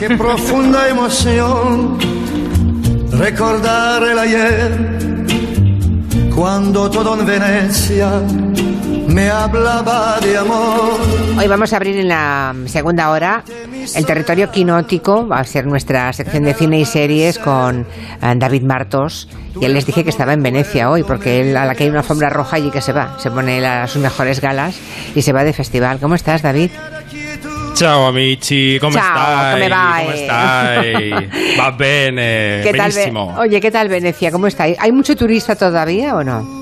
Qué 0.00 0.08
profunda 0.16 0.88
emoción 0.88 1.98
recordar 3.12 4.02
el 4.02 4.18
ayer 4.18 4.98
cuando 6.34 6.90
todo 6.90 7.20
en 7.20 7.26
Venecia 7.26 8.22
me 9.08 9.28
hablaba 9.28 10.18
de 10.20 10.38
amor. 10.38 10.98
Hoy 11.38 11.46
vamos 11.46 11.74
a 11.74 11.76
abrir 11.76 11.98
en 11.98 12.08
la 12.08 12.54
segunda 12.64 13.10
hora 13.10 13.44
el 13.94 14.06
territorio 14.06 14.50
quinótico. 14.50 15.28
Va 15.28 15.40
a 15.40 15.44
ser 15.44 15.66
nuestra 15.66 16.10
sección 16.14 16.44
de 16.44 16.54
cine 16.54 16.80
y 16.80 16.86
series 16.86 17.38
con 17.38 17.80
eh, 18.22 18.34
David 18.36 18.62
Martos. 18.62 19.28
Y 19.60 19.66
él 19.66 19.74
les 19.74 19.84
dije 19.84 20.02
que 20.02 20.08
estaba 20.08 20.32
en 20.32 20.42
Venecia 20.42 20.88
hoy, 20.90 21.02
porque 21.02 21.42
él 21.42 21.54
a 21.58 21.66
la 21.66 21.74
que 21.74 21.84
hay 21.84 21.90
una 21.90 21.98
alfombra 21.98 22.30
roja 22.30 22.56
allí 22.56 22.70
que 22.70 22.80
se 22.80 22.94
va. 22.94 23.18
Se 23.18 23.30
pone 23.30 23.60
las, 23.60 23.90
sus 23.90 24.00
mejores 24.00 24.40
galas 24.40 24.76
y 25.14 25.20
se 25.20 25.34
va 25.34 25.44
de 25.44 25.52
festival. 25.52 25.98
¿Cómo 26.00 26.14
estás, 26.14 26.40
David? 26.40 26.70
Ciao 27.74 28.06
amici, 28.06 28.78
come 28.78 28.92
Ciao, 28.94 29.02
stai? 29.16 29.52
come 29.54 29.68
vai? 29.68 30.04
Come 30.04 30.16
stai? 30.16 31.56
Va 31.58 31.70
bene, 31.70 32.60
¿Qué 32.64 32.72
tal, 32.76 32.90
Ve- 32.90 32.94
benissimo. 32.94 33.34
Oye, 33.38 33.60
¿qué 33.60 33.70
tal 33.70 33.88
Venecia? 33.88 34.30
¿Cómo 34.30 34.46
está? 34.48 34.64
¿Hay 34.64 34.92
mucho 34.92 35.16
turista 35.16 35.56
todavía 35.56 36.14
o 36.14 36.22
no? 36.22 36.60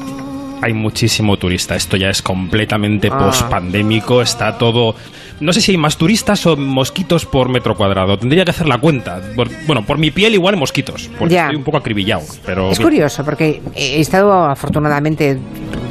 Hay 0.63 0.73
muchísimo 0.73 1.37
turista, 1.37 1.75
esto 1.77 1.97
ya 1.97 2.11
es 2.11 2.23
completamente 2.23 3.09
Ah. 3.13 3.19
post-pandémico, 3.19 4.23
está 4.23 4.57
todo... 4.59 4.95
No 5.41 5.53
sé 5.53 5.61
si 5.61 5.71
hay 5.73 5.77
más 5.79 5.97
turistas 5.97 6.45
o 6.47 6.57
mosquitos 6.57 7.25
por 7.25 7.49
metro 7.49 7.77
cuadrado, 7.77 8.19
tendría 8.19 8.45
que 8.45 8.51
hacer 8.51 8.67
la 8.67 8.79
cuenta. 8.79 9.21
Por- 9.37 9.49
bueno, 9.67 9.85
por 9.87 9.97
mi 9.99 10.11
piel 10.11 10.35
igual 10.35 10.57
mosquitos, 10.57 11.09
porque 11.19 11.35
Ya. 11.35 11.43
estoy 11.45 11.57
un 11.57 11.63
poco 11.65 11.77
acribillado, 11.79 12.23
pero... 12.45 12.71
Es 12.73 12.81
curioso, 12.81 13.25
porque 13.25 13.61
he 13.75 14.01
estado 14.01 14.33
afortunadamente 14.47 15.39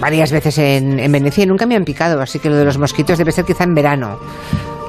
varias 0.02 0.32
veces 0.34 0.58
en, 0.58 1.00
en 1.00 1.12
Venecia 1.12 1.44
y 1.44 1.48
nunca 1.48 1.66
me 1.66 1.76
han 1.78 1.86
picado, 1.86 2.22
así 2.22 2.40
que 2.40 2.50
lo 2.50 2.56
de 2.56 2.66
los 2.66 2.78
mosquitos 2.78 3.18
debe 3.18 3.32
ser 3.32 3.46
quizá 3.46 3.64
en 3.64 3.74
verano, 3.76 4.20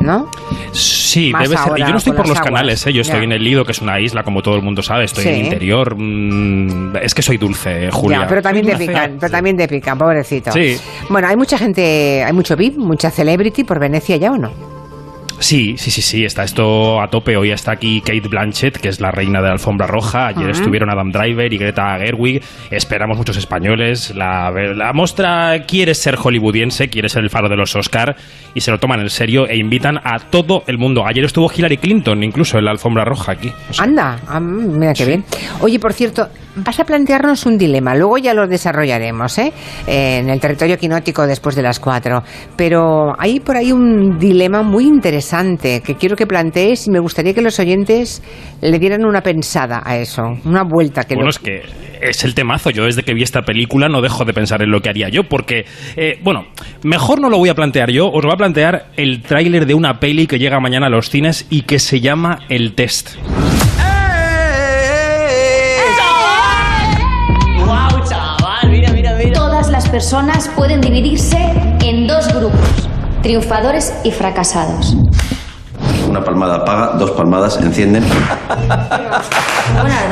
¿no? 0.00 0.30
Sí, 0.72 1.32
Más 1.32 1.48
debe 1.48 1.60
ser. 1.60 1.72
Y 1.78 1.80
yo 1.82 1.88
no 1.88 1.98
estoy 1.98 2.12
por 2.12 2.28
los 2.28 2.36
aguas. 2.36 2.50
canales, 2.52 2.86
¿eh? 2.86 2.92
yo 2.92 3.00
estoy 3.02 3.24
en 3.24 3.32
el 3.32 3.42
Lido, 3.42 3.64
que 3.64 3.72
es 3.72 3.80
una 3.80 3.98
isla, 4.00 4.22
como 4.22 4.42
todo 4.42 4.56
el 4.56 4.62
mundo 4.62 4.82
sabe, 4.82 5.04
estoy 5.04 5.24
Sí. 5.24 5.28
en 5.30 5.34
el 5.36 5.44
interior. 5.44 5.94
mm, 5.96 6.96
es 7.02 7.14
que 7.14 7.22
soy 7.22 7.36
dulce, 7.38 7.90
Julia. 7.90 8.20
Ya, 8.20 8.26
pero 8.28 8.42
también 8.42 8.66
te 8.66 8.76
pican, 8.76 8.94
fea. 8.94 9.10
pero 9.20 9.32
también 9.32 9.56
te 9.56 9.68
pican, 9.68 9.98
pobrecito. 9.98 10.52
Sí. 10.52 10.76
Bueno, 11.08 11.28
hay 11.28 11.36
mucha 11.36 11.58
gente, 11.58 12.22
hay 12.24 12.32
mucho 12.32 12.56
VIP, 12.56 12.76
mucha 12.78 13.10
celebrity 13.10 13.64
por 13.64 13.78
Venecia 13.80 14.16
ya 14.16 14.32
o 14.32 14.36
no? 14.38 14.50
Sí, 15.40 15.76
sí, 15.78 15.90
sí, 15.90 16.02
sí, 16.02 16.24
está 16.24 16.42
esto 16.42 17.00
a 17.00 17.08
tope. 17.08 17.36
Hoy 17.36 17.50
está 17.52 17.72
aquí 17.72 18.00
Kate 18.00 18.28
Blanchett, 18.28 18.76
que 18.78 18.88
es 18.88 19.00
la 19.00 19.10
reina 19.10 19.40
de 19.40 19.46
la 19.46 19.52
alfombra 19.52 19.86
roja. 19.86 20.26
Ayer 20.26 20.50
estuvieron 20.50 20.90
Adam 20.90 21.10
Driver 21.12 21.52
y 21.52 21.58
Greta 21.58 21.96
Gerwig. 21.98 22.42
Esperamos 22.70 23.16
muchos 23.16 23.36
españoles. 23.36 24.14
La, 24.14 24.50
la 24.50 24.92
mostra 24.92 25.64
quiere 25.66 25.94
ser 25.94 26.16
hollywoodiense, 26.16 26.88
quiere 26.88 27.08
ser 27.08 27.22
el 27.22 27.30
faro 27.30 27.48
de 27.48 27.56
los 27.56 27.74
Oscar 27.76 28.16
y 28.54 28.60
se 28.60 28.70
lo 28.70 28.78
toman 28.78 29.00
en 29.00 29.10
serio 29.10 29.46
e 29.46 29.56
invitan 29.56 29.98
a 30.02 30.18
todo 30.18 30.64
el 30.66 30.76
mundo. 30.76 31.06
Ayer 31.06 31.24
estuvo 31.24 31.50
Hillary 31.54 31.76
Clinton, 31.78 32.22
incluso 32.24 32.58
en 32.58 32.64
la 32.64 32.72
alfombra 32.72 33.04
roja 33.04 33.32
aquí. 33.32 33.52
O 33.70 33.72
sea, 33.72 33.84
Anda, 33.84 34.18
ah, 34.26 34.40
mira 34.40 34.92
qué 34.92 35.04
bien. 35.04 35.24
Oye, 35.60 35.78
por 35.78 35.92
cierto, 35.92 36.28
vas 36.56 36.80
a 36.80 36.84
plantearnos 36.84 37.46
un 37.46 37.56
dilema, 37.58 37.94
luego 37.94 38.18
ya 38.18 38.34
lo 38.34 38.46
desarrollaremos, 38.46 39.38
¿eh? 39.38 39.52
En 39.86 40.28
el 40.30 40.40
territorio 40.40 40.76
quinótico 40.78 41.26
después 41.26 41.54
de 41.54 41.62
las 41.62 41.78
cuatro. 41.80 42.22
Pero 42.56 43.12
hay 43.18 43.40
por 43.40 43.56
ahí 43.56 43.72
un 43.72 44.18
dilema 44.18 44.62
muy 44.62 44.84
interesante 44.84 45.80
que 45.84 45.94
quiero 45.94 46.16
que 46.16 46.26
plantees 46.26 46.86
y 46.86 46.90
me 46.90 46.98
gustaría 47.00 47.34
que 47.34 47.42
los 47.42 47.58
oyentes 47.58 48.22
le 48.60 48.78
dieran 48.78 49.04
una 49.04 49.20
pensada 49.22 49.82
a 49.84 49.96
eso, 49.98 50.22
una 50.44 50.62
vuelta 50.64 51.04
que 51.04 51.14
bueno, 51.14 51.26
lo- 51.26 51.30
es 51.30 51.38
que 51.38 51.62
es 52.00 52.24
el 52.24 52.34
temazo. 52.34 52.70
Yo 52.70 52.84
desde 52.84 53.02
que 53.02 53.14
vi 53.14 53.22
esta 53.22 53.42
película 53.42 53.88
no 53.88 54.00
dejo 54.00 54.24
de 54.24 54.32
pensar 54.32 54.62
en 54.62 54.70
lo 54.70 54.80
que 54.80 54.88
haría 54.88 55.08
yo, 55.08 55.24
porque, 55.24 55.64
eh, 55.96 56.18
bueno, 56.22 56.46
mejor 56.82 57.20
no 57.20 57.28
lo 57.30 57.38
voy 57.38 57.48
a 57.48 57.54
plantear 57.54 57.90
yo, 57.90 58.06
os 58.06 58.22
voy 58.22 58.32
a 58.32 58.36
plantear 58.36 58.86
el 58.96 59.22
tráiler 59.22 59.66
de 59.66 59.74
una 59.74 60.00
peli 60.00 60.26
que 60.26 60.38
llega 60.38 60.60
mañana 60.60 60.86
a 60.86 60.90
los 60.90 61.10
cines 61.10 61.46
y 61.50 61.62
que 61.62 61.78
se 61.78 62.00
llama 62.00 62.40
El 62.48 62.74
Test. 62.74 63.16
Las 69.88 70.04
personas 70.04 70.50
pueden 70.54 70.82
dividirse 70.82 71.38
en 71.80 72.06
dos 72.06 72.28
grupos, 72.28 72.60
triunfadores 73.22 73.94
y 74.04 74.10
fracasados. 74.10 74.94
Una 76.06 76.22
palmada 76.22 76.56
apaga, 76.56 76.88
dos 76.98 77.12
palmadas 77.12 77.56
encienden. 77.56 78.04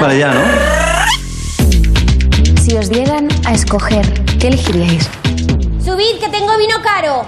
Vale, 0.01 0.19
ya, 0.19 0.33
¿no? 0.33 0.41
Si 2.63 2.75
os 2.75 2.89
dieran 2.89 3.29
a 3.45 3.53
escoger, 3.53 4.07
¿qué 4.39 4.49
elegiríais? 4.49 5.11
Subid, 5.85 6.21
que 6.21 6.31
tengo 6.31 6.57
vino 6.57 6.77
caro. 6.83 7.27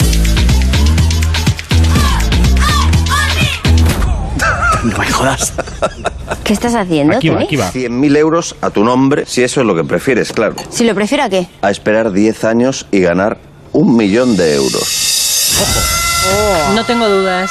No 4.84 4.96
me 4.98 5.10
jodas. 5.10 5.52
¿Qué 6.44 6.52
estás 6.52 6.74
haciendo, 6.74 7.16
Aquí 7.16 7.28
va, 7.28 7.34
Tony? 7.36 7.44
aquí 7.46 7.56
va. 7.56 7.70
100.000 7.72 8.16
euros 8.16 8.56
a 8.60 8.70
tu 8.70 8.84
nombre, 8.84 9.24
si 9.26 9.42
eso 9.42 9.60
es 9.60 9.66
lo 9.66 9.74
que 9.74 9.84
prefieres, 9.84 10.32
claro. 10.32 10.54
Si 10.70 10.84
lo 10.84 10.94
prefiero, 10.94 11.24
¿a 11.24 11.28
qué? 11.28 11.46
A 11.62 11.70
esperar 11.70 12.12
10 12.12 12.44
años 12.44 12.86
y 12.90 13.00
ganar 13.00 13.38
un 13.72 13.96
millón 13.96 14.36
de 14.36 14.54
euros. 14.54 15.52
No 16.74 16.84
tengo 16.84 17.08
dudas. 17.08 17.50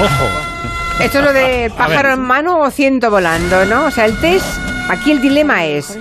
Ojo. 0.00 0.28
Esto 1.02 1.18
es 1.18 1.24
lo 1.24 1.32
de 1.32 1.72
pájaro 1.76 2.12
en 2.14 2.20
mano 2.20 2.60
o 2.60 2.70
ciento 2.70 3.10
volando, 3.10 3.64
¿no? 3.64 3.86
O 3.86 3.90
sea, 3.90 4.04
el 4.06 4.16
test, 4.20 4.46
aquí 4.88 5.10
el 5.10 5.20
dilema 5.20 5.64
es, 5.64 5.96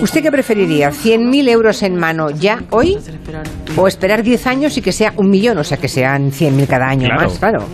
¿usted 0.00 0.22
qué 0.22 0.30
preferiría? 0.30 0.90
¿100.000 0.90 1.48
euros 1.48 1.82
en 1.82 1.96
mano 1.96 2.30
ya 2.30 2.62
hoy? 2.70 2.96
¿O 3.76 3.88
esperar 3.88 4.22
10 4.22 4.46
años 4.46 4.76
y 4.76 4.82
que 4.82 4.92
sea 4.92 5.12
un 5.16 5.30
millón? 5.30 5.58
O 5.58 5.64
sea, 5.64 5.78
que 5.78 5.88
sean 5.88 6.30
100.000 6.30 6.66
cada 6.68 6.88
año 6.88 7.08
Claro. 7.08 7.28
más, 7.28 7.38
claro. 7.38 7.64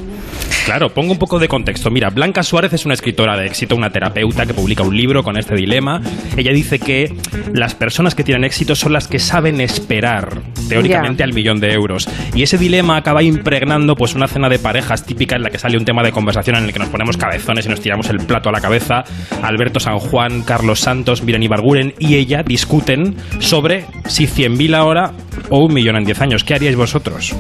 Claro, 0.64 0.90
pongo 0.90 1.12
un 1.12 1.18
poco 1.18 1.40
de 1.40 1.48
contexto. 1.48 1.90
Mira, 1.90 2.10
Blanca 2.10 2.42
Suárez 2.42 2.72
es 2.72 2.84
una 2.84 2.94
escritora 2.94 3.36
de 3.36 3.46
éxito, 3.46 3.74
una 3.74 3.90
terapeuta 3.90 4.46
que 4.46 4.54
publica 4.54 4.84
un 4.84 4.96
libro 4.96 5.24
con 5.24 5.36
este 5.36 5.56
dilema. 5.56 6.00
Ella 6.36 6.52
dice 6.52 6.78
que 6.78 7.12
las 7.52 7.74
personas 7.74 8.14
que 8.14 8.22
tienen 8.22 8.44
éxito 8.44 8.76
son 8.76 8.92
las 8.92 9.08
que 9.08 9.18
saben 9.18 9.60
esperar, 9.60 10.40
teóricamente, 10.68 11.24
al 11.24 11.32
millón 11.32 11.58
de 11.58 11.72
euros. 11.72 12.08
Y 12.34 12.44
ese 12.44 12.58
dilema 12.58 12.96
acaba 12.96 13.22
impregnando 13.24 13.96
pues 13.96 14.14
una 14.14 14.28
cena 14.28 14.48
de 14.48 14.60
parejas 14.60 15.04
típica 15.04 15.34
en 15.34 15.42
la 15.42 15.50
que 15.50 15.58
sale 15.58 15.76
un 15.76 15.84
tema 15.84 16.02
de 16.04 16.12
conversación 16.12 16.56
en 16.56 16.64
el 16.64 16.72
que 16.72 16.78
nos 16.78 16.88
ponemos 16.88 17.16
cabezones 17.16 17.66
y 17.66 17.68
nos 17.68 17.80
tiramos 17.80 18.08
el 18.08 18.18
plato 18.18 18.48
a 18.48 18.52
la 18.52 18.60
cabeza. 18.60 19.02
Alberto 19.42 19.80
San 19.80 19.98
Juan, 19.98 20.42
Carlos 20.42 20.78
Santos, 20.78 21.22
Miren 21.22 21.42
Ibarguren 21.42 21.94
y 21.98 22.14
ella 22.14 22.44
discuten 22.44 23.16
sobre 23.40 23.86
si 24.06 24.26
100.000 24.26 24.76
ahora 24.76 25.12
o 25.50 25.64
un 25.64 25.74
millón 25.74 25.96
en 25.96 26.04
10 26.04 26.20
años. 26.20 26.44
¿Qué 26.44 26.54
haríais 26.54 26.76
vosotros? 26.76 27.34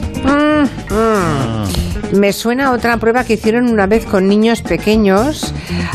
Me 2.12 2.32
suena 2.32 2.66
a 2.68 2.72
otra 2.72 2.96
prueba 2.98 3.24
que 3.24 3.34
hicieron 3.34 3.68
una 3.68 3.86
vez 3.86 4.04
con 4.04 4.28
niños 4.28 4.60
pequeños 4.62 5.54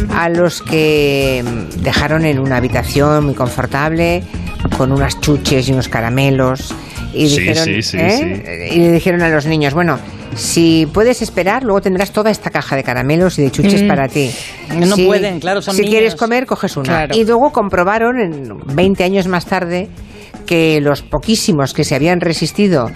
a 0.10 0.30
los 0.30 0.62
que 0.62 1.44
mm, 1.46 1.82
dejaron 1.84 2.26
en 2.26 2.40
una 2.40 2.58
habitación 2.58 3.26
muy 3.26 3.36
confortable 3.36 4.24
con 4.78 4.92
unas 4.92 5.20
chuches 5.22 5.70
y 5.70 5.74
unos 5.74 5.88
caramelos 5.90 6.74
y 7.14 7.30
Sí, 7.30 7.40
dijeron 7.40 7.64
sí, 7.66 7.82
sí, 7.84 7.98
¿eh? 8.00 8.70
y 8.74 8.80
le 8.80 8.92
dijeron 8.92 9.22
a 9.22 9.30
los 9.30 9.46
niños 9.46 9.74
bueno 9.74 9.98
si 10.36 10.88
puedes 10.94 11.22
esperar 11.22 11.64
luego 11.64 11.82
tendrás 11.82 12.12
toda 12.12 12.32
esta 12.32 12.50
caja 12.50 12.76
de 12.76 12.84
caramelos 12.84 13.38
y 13.40 13.44
de 13.44 13.52
chuches 13.52 13.84
para 13.84 14.08
ti 14.08 14.30
No 14.76 14.96
Si- 14.96 15.06
pueden, 15.06 15.40
claro, 15.40 15.62
son 15.62 15.76
si 15.76 15.82
niños. 15.82 15.92
quieres 15.94 16.16
comer 16.16 16.46
coges 16.46 16.76
una 16.78 16.86
Claro. 17.06 17.16
y 17.16 17.24
luego 17.26 17.52
comprobaron 17.52 18.20
en 18.20 18.58
20 18.76 19.04
años 19.04 19.28
más 19.28 19.46
tarde 19.46 19.88
que 20.46 20.80
los 20.82 21.02
poquísimos 21.02 21.74
que 21.74 21.84
se 21.84 21.96
habían 21.96 22.20
resistido 22.22 22.90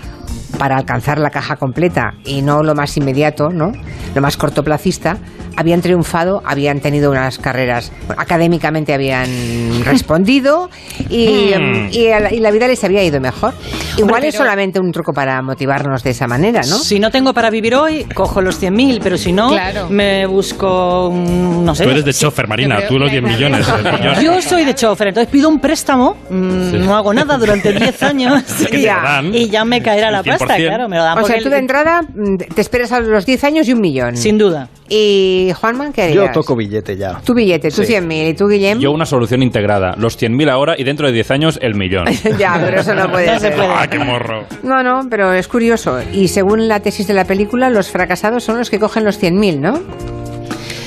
para 0.62 0.78
alcanzar 0.78 1.18
la 1.18 1.32
caja 1.32 1.56
completa 1.56 2.14
y 2.24 2.44
no 2.44 2.62
lo 2.62 2.76
más 2.76 2.96
inmediato, 2.96 3.50
¿no? 3.50 3.72
Lo 4.14 4.22
más 4.22 4.38
cortoplacista, 4.38 5.18
habían 5.58 5.82
triunfado, 5.82 6.44
habían 6.46 6.82
tenido 6.82 7.10
unas 7.10 7.40
carreras, 7.40 7.92
bueno, 8.06 8.22
académicamente 8.22 8.94
habían 8.94 9.28
respondido 9.86 10.70
y, 11.10 11.52
Hmm. 11.58 11.90
y 11.92 12.10
y 12.36 12.40
la 12.40 12.52
vida 12.52 12.68
les 12.68 12.84
había 12.84 13.04
ido 13.04 13.20
mejor. 13.20 13.56
Igual 13.98 14.24
es 14.26 14.36
pero- 14.36 14.44
solamente 14.46 14.80
un 14.80 14.92
truco 14.92 15.14
para 15.14 15.42
motivarnos 15.42 16.04
de 16.04 16.12
esa 16.12 16.28
manera, 16.28 16.62
¿no? 16.62 16.78
Si 16.78 17.00
no 17.00 17.10
tengo 17.10 17.34
para 17.34 17.50
vivir 17.50 17.74
hoy, 17.74 18.04
cojo 18.14 18.40
los 18.42 18.62
100.000, 18.62 19.00
pero 19.02 19.18
si 19.18 19.34
no, 19.34 19.50
Claro. 19.50 19.90
me 19.90 20.28
busco, 20.28 21.08
un- 21.10 21.66
no 21.66 21.74
sé. 21.74 21.86
Tú 21.86 21.90
eres 21.90 22.06
de 22.06 22.14
chofer, 22.14 22.48
Marina, 22.48 22.76
creo- 22.78 22.90
tú 22.90 23.00
los 23.00 23.10
10 23.10 23.24
millones. 23.24 23.66
millón. 23.68 24.24
Yo 24.24 24.40
soy 24.44 24.64
de 24.64 24.76
chofer, 24.76 25.08
entonces 25.08 25.32
pido 25.32 25.50
un 25.50 25.60
préstamo, 25.60 26.16
mm, 26.30 26.86
no 26.86 26.96
hago 26.96 27.14
nada 27.16 27.38
durante 27.40 27.74
10 27.74 28.04
años 28.04 28.44
y, 28.72 28.86
dan. 28.86 29.34
y 29.34 29.50
ya 29.50 29.66
me 29.66 29.82
caerá 29.82 30.12
la 30.12 30.22
pasta, 30.22 30.51
100%. 30.58 30.68
claro, 30.68 30.90
me 30.90 30.98
lo 30.98 31.04
dan 31.04 31.18
O 31.18 31.22
sea, 31.26 31.36
porque 31.36 31.44
tú 31.44 31.50
de 31.50 31.56
el- 31.58 31.62
entrada 31.62 32.02
mm, 32.02 32.38
te 32.54 32.62
esperas 32.62 32.92
a 32.92 33.00
los 33.00 33.26
10 33.26 33.44
años 33.44 33.68
y 33.68 33.74
un 33.74 33.82
millón. 33.82 34.18
Sin 34.18 34.38
duda. 34.38 34.70
¿Y 34.90 35.52
Juanman 35.60 35.94
qué 35.94 36.14
Yo 36.14 36.22
harías? 36.22 36.34
toco 36.34 36.56
billete 36.56 36.98
ya. 36.98 37.22
Tu 37.24 37.34
billete, 37.34 37.70
tú 37.72 37.84
Sí. 37.84 37.94
100.000 37.94 38.30
y 38.30 38.34
tú, 38.34 38.48
Guillem. 38.50 38.80
Yo 38.80 38.92
una 38.92 39.06
solución 39.06 39.42
integrada. 39.42 39.96
Los 39.98 40.18
100.000 40.18 40.50
ahora 40.50 40.76
y 40.78 40.84
dentro 40.84 41.08
de 41.08 41.14
10 41.14 41.32
años 41.32 41.60
el 41.62 41.76
millón. 41.76 42.06
ya, 42.38 42.60
pero 42.64 42.82
eso 42.82 42.94
no 42.94 43.10
puede 43.10 43.28
No 43.34 43.34
se 43.40 43.40
ser. 43.48 43.56
puede. 43.56 43.70
¡Ah, 43.70 43.88
qué 43.90 44.00
morro! 44.00 44.44
No, 44.64 44.84
no, 44.84 45.08
pero 45.10 45.34
es 45.34 45.48
curioso. 45.48 46.00
Y 46.14 46.28
según 46.28 46.68
la 46.68 46.80
tesis 46.82 47.08
de 47.08 47.14
la 47.14 47.26
película, 47.26 47.70
los 47.70 47.90
fracasados 47.90 48.44
son 48.44 48.58
los 48.58 48.70
que 48.70 48.80
cogen 48.80 49.06
los 49.06 49.18
100.000, 49.22 49.60
¿no? 49.60 49.80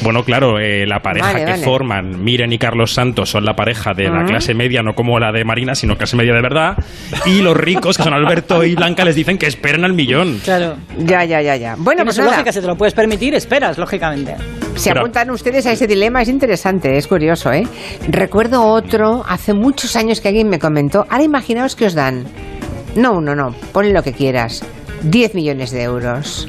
Bueno, 0.05 0.23
claro, 0.23 0.59
eh, 0.61 0.87
la 0.87 1.01
pareja 1.01 1.29
Vale, 1.33 1.45
que 1.47 1.51
vale. 1.53 1.65
forman 1.65 2.23
Miren 2.23 2.53
y 2.53 2.59
Carlos 2.59 2.93
Santos 2.93 3.31
son 3.31 3.45
la 3.45 3.55
pareja 3.55 3.95
de 3.95 4.05
la 4.11 4.25
clase 4.27 4.53
media, 4.55 4.83
no 4.83 4.95
como 4.95 5.19
la 5.19 5.33
de 5.33 5.45
Marina, 5.45 5.75
sino 5.75 5.97
clase 5.97 6.15
media 6.17 6.35
de 6.35 6.43
verdad. 6.43 6.77
Y 7.25 7.41
los 7.41 7.57
ricos, 7.57 7.97
que 7.97 8.03
son 8.03 8.13
Alberto 8.13 8.63
y 8.65 8.75
Blanca, 8.75 9.03
les 9.05 9.15
dicen 9.17 9.39
que 9.39 9.47
esperen 9.47 9.83
al 9.85 9.95
millón. 9.95 10.41
Claro. 10.45 10.77
Ya, 10.99 11.25
ya, 11.25 11.41
ya, 11.41 11.57
ya. 11.57 11.75
Bueno, 11.79 12.05
pues 12.05 12.19
lógica, 12.19 12.53
si 12.53 12.61
te 12.61 12.67
lo 12.67 12.77
puedes 12.77 12.93
permitir, 12.95 13.35
esperas, 13.35 13.79
lógicamente. 13.79 14.37
se 14.77 14.91
Pero- 14.91 15.01
apuntan 15.01 15.31
ustedes 15.31 15.65
a 15.67 15.73
ese 15.73 15.87
dilema, 15.87 16.21
es 16.21 16.29
interesante, 16.29 16.97
es 16.99 17.07
curioso, 17.07 17.51
¿eh? 17.53 17.67
Recuerdo 18.09 18.63
otro, 18.67 19.25
hace 19.27 19.55
muchos 19.55 19.97
años 19.97 20.21
que 20.21 20.29
alguien 20.29 20.49
me 20.49 20.59
comentó, 20.59 21.07
ahora 21.09 21.25
imaginaos 21.25 21.77
que 21.77 21.87
os 21.87 21.95
dan, 21.95 22.25
no 22.97 23.13
uno, 23.13 23.35
no, 23.35 23.55
ponle 23.73 23.93
lo 23.93 24.03
que 24.03 24.13
quieras, 24.13 24.63
10 25.03 25.35
millones 25.35 25.71
de 25.71 25.83
euros, 25.85 26.49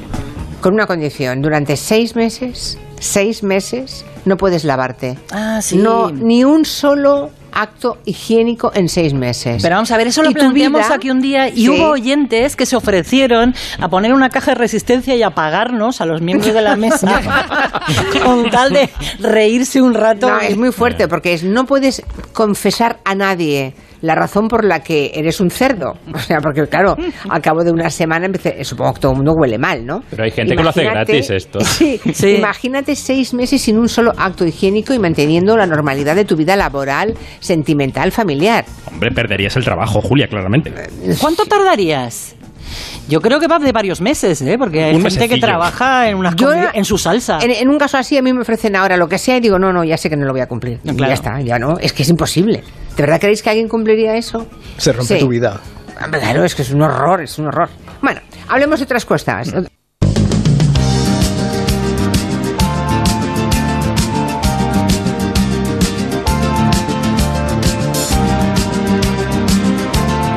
con 0.60 0.74
una 0.74 0.86
condición, 0.86 1.40
durante 1.40 1.76
seis 1.76 2.16
meses, 2.16 2.78
seis 3.00 3.42
meses, 3.42 4.04
no 4.24 4.36
puedes 4.36 4.64
lavarte. 4.64 5.18
Ah, 5.30 5.60
sí. 5.62 5.76
No, 5.76 6.10
ni 6.10 6.44
un 6.44 6.64
solo 6.64 7.30
acto 7.52 7.96
higiénico 8.04 8.70
en 8.74 8.90
seis 8.90 9.14
meses. 9.14 9.62
Pero 9.62 9.76
vamos 9.76 9.90
a 9.90 9.96
ver, 9.96 10.08
eso 10.08 10.22
lo 10.22 10.30
planteamos 10.32 10.82
vida- 10.82 10.94
aquí 10.94 11.10
un 11.10 11.22
día 11.22 11.48
y 11.48 11.62
Sí. 11.62 11.68
hubo 11.70 11.88
oyentes 11.88 12.54
que 12.54 12.66
se 12.66 12.76
ofrecieron 12.76 13.54
a 13.80 13.88
poner 13.88 14.12
una 14.12 14.28
caja 14.28 14.50
de 14.50 14.56
resistencia 14.56 15.14
y 15.16 15.22
a 15.22 15.30
pagarnos 15.30 16.02
a 16.02 16.04
los 16.06 16.20
miembros 16.20 16.52
de 16.52 16.60
la 16.60 16.76
mesa 16.76 17.22
con 18.22 18.50
tal 18.50 18.72
de 18.74 18.90
reírse 19.20 19.80
un 19.80 19.94
rato. 19.94 20.28
No, 20.30 20.38
es 20.40 20.56
muy 20.58 20.70
fuerte 20.70 21.08
porque 21.08 21.32
es, 21.32 21.44
no 21.44 21.64
puedes 21.64 22.02
confesar 22.34 22.98
a 23.04 23.14
nadie 23.14 23.74
la 24.02 24.14
razón 24.14 24.48
por 24.48 24.64
la 24.64 24.80
que 24.80 25.12
eres 25.14 25.40
un 25.40 25.50
cerdo. 25.50 25.94
O 26.16 26.18
sea, 26.18 26.38
porque 26.40 26.62
claro, 26.66 26.96
al 27.28 27.40
cabo 27.42 27.62
de 27.62 27.70
una 27.70 27.88
semana 27.90 28.26
empecé, 28.26 28.64
supongo 28.64 28.94
que 28.94 29.00
todo 29.00 29.12
el 29.12 29.16
mundo 29.18 29.32
huele 29.36 29.58
mal, 29.58 29.84
¿no? 29.86 30.02
Pero 30.10 30.24
hay 30.24 30.30
gente 30.30 30.56
que 30.56 30.62
lo 30.62 30.70
hace 30.70 30.84
gratis 30.84 31.30
esto. 31.30 31.60
Sí, 31.64 32.00
Sí. 32.12 32.36
imagínate 32.36 32.96
seis 32.96 33.32
meses 33.34 33.60
sin 33.60 33.78
un 33.78 33.88
solo 33.88 34.12
acto 34.16 34.44
higiénico 34.46 34.92
y 34.94 34.98
manteniendo 34.98 35.56
la 35.56 35.66
normalidad 35.66 36.16
de 36.16 36.24
tu 36.24 36.36
vida 36.36 36.56
laboral, 36.56 37.14
sentimental, 37.40 38.10
familiar. 38.12 38.64
Hombre, 38.90 39.10
perderías 39.14 39.56
el 39.56 39.64
trabajo, 39.64 40.00
Julia, 40.00 40.26
claramente. 40.26 40.72
¿Cuánto 41.20 41.44
tardarías? 41.44 42.34
Yo 43.08 43.20
creo 43.20 43.38
que 43.40 43.46
va 43.46 43.58
de 43.58 43.72
varios 43.72 44.00
meses, 44.00 44.42
¿eh? 44.42 44.56
Porque 44.58 44.84
hay 44.84 44.94
Un 44.96 45.02
gente 45.02 45.14
que 45.14 45.20
mesecillo. 45.20 45.46
trabaja 45.46 46.08
en, 46.08 46.16
unas 46.16 46.34
en 46.74 46.84
su 46.84 46.98
salsa. 46.98 47.38
En, 47.40 47.50
en 47.50 47.68
un 47.68 47.78
caso 47.78 47.98
así 47.98 48.16
a 48.16 48.22
mí 48.22 48.32
me 48.32 48.40
ofrecen 48.40 48.74
ahora 48.76 48.96
lo 48.96 49.08
que 49.08 49.18
sea 49.18 49.36
y 49.36 49.40
digo, 49.40 49.58
no, 49.58 49.72
no, 49.72 49.84
ya 49.84 49.96
sé 49.96 50.10
que 50.10 50.16
no 50.16 50.24
lo 50.26 50.32
voy 50.32 50.40
a 50.40 50.48
cumplir. 50.48 50.80
No, 50.84 50.92
Y 50.92 50.96
claro. 50.96 51.10
Ya 51.10 51.14
está, 51.14 51.40
ya 51.40 51.58
no, 51.58 51.78
es 51.78 51.92
que 51.92 52.02
es 52.02 52.08
imposible. 52.08 52.62
¿De 52.96 53.02
verdad 53.02 53.20
creéis 53.20 53.42
que 53.42 53.50
alguien 53.50 53.68
cumpliría 53.68 54.16
eso? 54.16 54.46
Se 54.78 54.92
rompe 54.92 55.14
Sí. 55.14 55.20
tu 55.20 55.28
vida. 55.28 55.60
Claro, 56.10 56.44
es 56.44 56.54
que 56.54 56.62
es 56.62 56.70
un 56.72 56.82
horror, 56.82 57.22
es 57.22 57.38
un 57.38 57.46
horror. 57.46 57.68
Bueno, 58.02 58.20
hablemos 58.48 58.78
de 58.80 58.84
otras 58.84 59.04
cosas. 59.04 59.52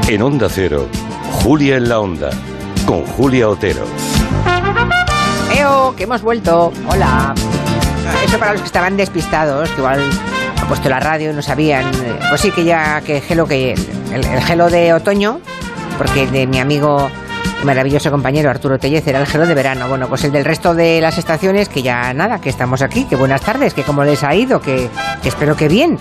En 0.08 0.22
Onda 0.24 0.50
Cero, 0.50 0.88
Julia 1.32 1.78
en 1.78 1.90
la 1.90 2.00
Onda, 2.00 2.30
con 2.86 3.06
Julia 3.06 3.50
Otero. 3.50 3.84
¡Eo! 5.56 5.96
Que 5.96 6.04
hemos 6.04 6.22
vuelto. 6.22 6.72
Hola. 6.88 7.34
Eso 8.26 8.38
para 8.40 8.54
los 8.54 8.62
que 8.62 8.68
estaban 8.68 8.98
despistados, 8.98 9.70
que 9.70 9.78
igual 9.78 10.02
ha 10.62 10.66
puesto 10.68 10.90
la 10.90 11.00
radio 11.00 11.32
y 11.32 11.34
no 11.34 11.42
sabían. 11.42 11.86
Pues 12.30 12.42
sí, 12.42 12.52
que 12.52 12.64
ya, 12.64 13.02
que 13.02 13.22
gelo, 13.22 13.48
que 13.48 13.74
el, 13.74 14.26
el 14.26 14.42
gelo 14.44 14.70
de 14.70 14.94
otoño, 14.94 15.40
porque 15.98 16.28
de 16.28 16.48
mi 16.48 16.60
amigo 16.60 17.10
maravilloso 17.64 18.10
compañero 18.10 18.50
Arturo 18.50 18.80
Tellez 18.80 19.06
era 19.08 19.20
el 19.20 19.28
gelo 19.28 19.46
de 19.46 19.54
verano. 19.54 19.88
Bueno, 19.88 20.08
pues 20.08 20.24
el 20.24 20.32
del 20.32 20.46
resto 20.46 20.74
de 20.74 21.02
las 21.02 21.18
estaciones, 21.18 21.70
que 21.70 21.82
ya 21.82 22.14
nada, 22.14 22.40
que 22.40 22.50
estamos 22.50 22.82
aquí, 22.82 23.06
que 23.06 23.16
buenas 23.16 23.42
tardes, 23.42 23.74
que 23.74 23.84
cómo 23.84 24.04
les 24.04 24.24
ha 24.24 24.34
ido, 24.34 24.62
que, 24.62 24.90
que 25.22 25.30
espero 25.30 25.56
que 25.56 25.68
bien. 25.68 26.00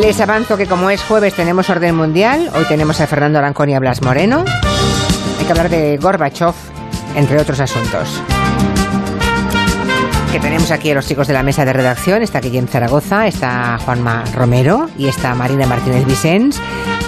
Les 0.00 0.18
avanzo 0.20 0.56
que 0.56 0.66
como 0.66 0.88
es 0.88 1.02
jueves 1.02 1.34
tenemos 1.34 1.68
orden 1.68 1.94
mundial. 1.94 2.50
Hoy 2.54 2.64
tenemos 2.64 3.00
a 3.00 3.06
Fernando 3.06 3.38
Arancón 3.38 3.68
y 3.68 3.74
a 3.74 3.78
Blas 3.78 4.00
Moreno. 4.00 4.44
Hay 5.38 5.44
que 5.44 5.52
hablar 5.52 5.68
de 5.68 5.98
Gorbachev, 5.98 6.54
entre 7.14 7.38
otros 7.38 7.60
asuntos. 7.60 8.22
Que 10.32 10.40
tenemos 10.40 10.70
aquí 10.70 10.90
a 10.90 10.94
los 10.94 11.06
chicos 11.06 11.28
de 11.28 11.34
la 11.34 11.42
mesa 11.42 11.66
de 11.66 11.74
redacción. 11.74 12.22
Está 12.22 12.40
Guillem 12.40 12.66
Zaragoza, 12.66 13.26
está 13.26 13.78
Juanma 13.84 14.24
Romero 14.34 14.88
y 14.96 15.08
está 15.08 15.34
Marina 15.34 15.66
Martínez 15.66 16.06
Vicens. 16.06 16.58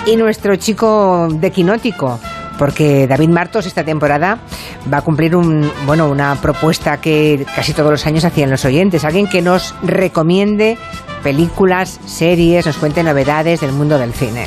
Y 0.04 0.16
nuestro 0.16 0.54
chico 0.56 1.28
de 1.30 1.50
Quinótico, 1.50 2.20
porque 2.58 3.06
David 3.06 3.30
Martos 3.30 3.64
esta 3.64 3.82
temporada 3.82 4.40
va 4.92 4.98
a 4.98 5.02
cumplir 5.02 5.34
un, 5.36 5.72
bueno, 5.86 6.10
una 6.10 6.34
propuesta 6.34 7.00
que 7.00 7.46
casi 7.56 7.72
todos 7.72 7.90
los 7.90 8.06
años 8.06 8.26
hacían 8.26 8.50
los 8.50 8.66
oyentes. 8.66 9.04
Alguien 9.06 9.26
que 9.26 9.40
nos 9.40 9.74
recomiende 9.82 10.76
películas, 11.24 11.98
series, 12.04 12.66
nos 12.66 12.76
cuente 12.76 13.02
novedades 13.02 13.62
del 13.62 13.72
mundo 13.72 13.98
del 13.98 14.12
cine. 14.12 14.46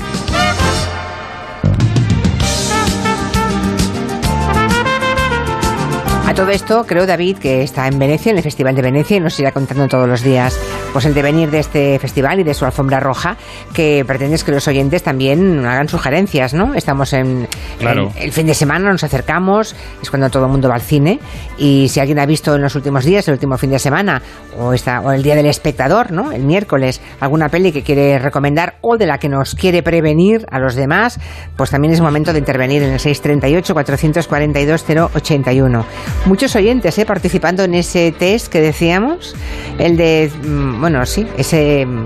Todo 6.38 6.52
esto, 6.52 6.86
creo, 6.86 7.08
David, 7.08 7.40
que 7.40 7.64
está 7.64 7.88
en 7.88 7.98
Venecia, 7.98 8.30
en 8.30 8.38
el 8.38 8.44
Festival 8.44 8.76
de 8.76 8.84
Venecia, 8.84 9.18
y 9.18 9.20
nos 9.20 9.40
irá 9.40 9.52
contando 9.52 9.88
todos 9.88 10.08
los 10.08 10.22
días 10.22 10.56
pues 10.94 11.04
el 11.06 11.16
devenir 11.16 11.50
de 11.50 11.58
este 11.60 11.98
festival 12.00 12.40
y 12.40 12.44
de 12.44 12.54
su 12.54 12.64
alfombra 12.64 13.00
roja, 13.00 13.38
que 13.74 14.04
pretendes 14.06 14.44
que 14.44 14.52
los 14.52 14.68
oyentes 14.68 15.02
también 15.02 15.66
hagan 15.66 15.90
sugerencias, 15.90 16.54
¿no? 16.54 16.76
Estamos 16.76 17.14
en, 17.14 17.48
Claro. 17.80 18.12
en 18.16 18.24
el 18.24 18.32
fin 18.32 18.46
de 18.46 18.54
semana, 18.54 18.92
nos 18.92 19.04
acercamos, 19.04 19.76
es 20.02 20.10
cuando 20.12 20.30
todo 20.30 20.46
el 20.46 20.52
mundo 20.52 20.70
va 20.70 20.76
al 20.76 20.82
cine, 20.82 21.20
y 21.58 21.88
si 21.90 22.00
alguien 22.00 22.20
ha 22.20 22.28
visto 22.28 22.54
en 22.56 22.62
los 22.62 22.76
últimos 22.76 23.04
días, 23.04 23.28
el 23.28 23.34
último 23.34 23.58
fin 23.58 23.72
de 23.72 23.80
semana, 23.80 24.22
o, 24.60 24.74
el 25.12 25.24
Día 25.24 25.36
del 25.36 25.48
Espectador, 25.48 26.12
¿no? 26.12 26.32
El 26.32 26.44
miércoles, 26.44 27.02
alguna 27.20 27.50
peli 27.50 27.72
que 27.72 27.82
quiere 27.82 28.20
recomendar 28.20 28.76
o 28.82 28.98
de 28.98 29.08
la 29.08 29.18
que 29.18 29.30
nos 29.30 29.56
quiere 29.56 29.82
prevenir 29.82 30.46
a 30.52 30.60
los 30.60 30.76
demás, 30.76 31.20
pues 31.56 31.72
también 31.72 31.94
es 31.94 32.02
momento 32.02 32.32
de 32.32 32.38
intervenir 32.40 32.84
en 32.84 32.94
el 32.94 33.00
638-442-081. 33.00 35.86
Muchos 36.28 36.58
oyentes, 36.58 36.98
¿eh? 36.98 37.06
Participando 37.06 37.64
en 37.64 37.74
ese 37.74 38.12
test 38.12 38.48
que 38.48 38.60
decíamos, 38.60 39.34
el 39.80 39.96
de, 39.96 40.30
mm, 40.44 40.82
bueno, 40.82 41.06
sí, 41.06 41.26
ese... 41.38 41.86
mm, 41.86 42.06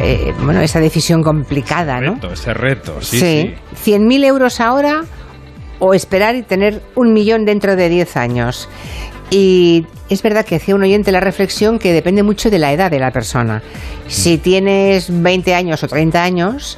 eh, 0.00 0.34
bueno, 0.42 0.60
esa 0.60 0.80
decisión 0.80 1.22
complicada, 1.22 2.00
¿no? 2.00 2.14
Reto, 2.14 2.32
ese 2.32 2.52
reto, 2.52 3.00
sí, 3.00 3.20
sí. 3.20 3.54
100.000 3.84 4.24
euros 4.24 4.58
ahora 4.58 5.04
o 5.78 5.94
esperar 5.94 6.34
y 6.34 6.42
tener 6.42 6.82
un 6.96 7.12
millón 7.12 7.44
dentro 7.44 7.76
de 7.76 7.88
10 7.88 8.16
años. 8.16 8.68
Y 9.30 9.86
es 10.08 10.20
verdad 10.22 10.44
que 10.44 10.56
hacía 10.56 10.74
un 10.74 10.82
oyente 10.82 11.12
la 11.12 11.20
reflexión 11.20 11.78
que 11.78 11.92
depende 11.92 12.24
mucho 12.24 12.50
de 12.50 12.58
la 12.58 12.72
edad 12.72 12.90
de 12.90 12.98
la 12.98 13.12
persona. 13.12 13.62
Si 14.08 14.38
tienes 14.38 15.06
20 15.10 15.54
años 15.54 15.84
o 15.84 15.86
30 15.86 16.20
años, 16.20 16.76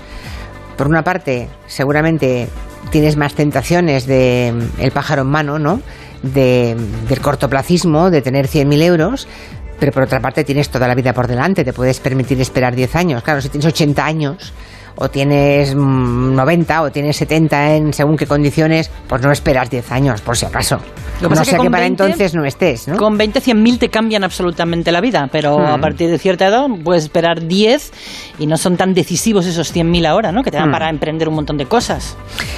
por 0.77 0.89
una 0.89 1.03
parte, 1.03 1.49
seguramente 1.67 2.49
tienes 2.91 3.17
más 3.17 3.35
tentaciones 3.35 4.07
de 4.07 4.53
mm, 4.55 4.81
el 4.83 4.91
pájaro 4.91 5.23
en 5.23 5.29
mano, 5.29 5.59
¿no? 5.59 5.81
De, 6.25 6.75
del 7.09 7.21
cortoplacismo, 7.21 8.11
de 8.11 8.23
tener 8.23 8.49
100.000 8.49 8.83
euros, 8.83 9.29
pero 9.79 9.93
por 9.93 10.05
otra 10.05 10.21
parte 10.21 10.43
tienes 10.43 10.71
toda 10.71 10.89
la 10.89 10.95
vida 10.95 11.13
por 11.13 11.27
delante, 11.27 11.65
te 11.65 11.73
puedes 11.75 12.01
permitir 12.01 12.41
esperar 12.41 12.75
10 12.75 12.97
años. 12.97 13.23
Claro, 13.23 13.43
si 13.43 13.51
tienes 13.51 13.67
80 13.67 14.05
años 14.05 14.53
o 14.97 15.09
tienes 15.09 15.75
mm, 15.75 16.35
90 16.35 16.83
o 16.83 16.91
tienes 16.91 17.17
70 17.17 17.75
en 17.77 17.93
según 17.93 18.17
qué 18.17 18.27
condiciones, 18.27 18.91
pues 19.09 19.23
no 19.23 19.33
esperas 19.33 19.71
10 19.71 19.91
años, 19.93 20.21
por 20.21 20.37
si 20.37 20.47
acaso. 20.47 20.81
Lo 21.21 21.29
que 21.29 21.35
no 21.37 21.41
pasa 21.41 21.43
es 21.43 21.49
que 21.49 21.51
sea 21.51 21.59
que 21.59 21.65
con 21.65 21.73
para 21.73 21.83
20 21.85 22.03
entonces 22.05 22.35
no 22.35 22.45
estés, 22.45 22.89
¿no? 22.89 22.97
Con 22.97 23.17
20, 23.17 23.41
100.000 23.41 23.79
te 23.79 23.89
cambian 23.89 24.25
absolutamente 24.25 24.91
la 24.93 25.01
vida, 25.01 25.29
pero 25.31 25.59
Hmm. 25.59 25.67
a 25.67 25.79
partir 25.79 26.11
de 26.11 26.19
cierta 26.19 26.47
edad 26.49 26.67
puedes 26.83 27.05
esperar 27.05 27.47
10 27.47 27.93
y 28.39 28.47
no 28.47 28.57
son 28.57 28.77
tan 28.77 28.95
decisivos 28.95 29.47
esos 29.47 29.73
100.000 29.73 30.07
ahora, 30.07 30.33
¿no? 30.33 30.43
Que 30.43 30.51
te 30.51 30.57
dan 30.57 30.69
Hmm. 30.69 30.73
para 30.73 30.91
emprender 30.91 31.29
un 31.29 31.35
montón 31.37 31.57
de 31.57 31.67
cosas. 31.67 32.17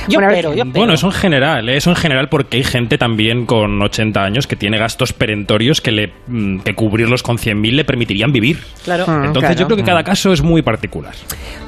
Yo 0.09 0.15
Bueno, 0.19 0.29
espero, 0.31 0.51
yo 0.55 0.63
espero. 0.63 0.73
Bueno, 0.79 0.95
eso 0.95 1.07
en 1.07 1.13
general, 1.13 1.69
¿eh? 1.69 1.77
eso 1.77 1.91
en 1.91 1.97
general 1.97 2.29
porque 2.29 2.57
hay 2.59 2.65
gente 2.65 2.97
también 2.99 3.45
con 3.47 3.81
80 3.83 4.23
años 4.23 4.47
que 4.47 4.57
tiene 4.57 4.79
gastos 4.79 5.13
perentorios 5.13 5.81
que, 5.81 5.93
le, 5.93 6.13
mm, 6.27 6.61
que 6.61 6.75
cubrirlos 6.75 7.23
con 7.23 7.39
100.000 7.39 7.77
le 7.77 7.85
permitirían 7.85 8.33
vivir. 8.33 8.61
Claro. 8.85 9.05
Hmm, 9.07 9.25
Entonces 9.25 9.51
claro. 9.51 9.61
yo 9.61 9.67
creo 9.67 9.77
que 9.77 9.85
cada 9.85 10.03
caso 10.03 10.33
es 10.33 10.43
muy 10.43 10.63
particular. 10.63 11.13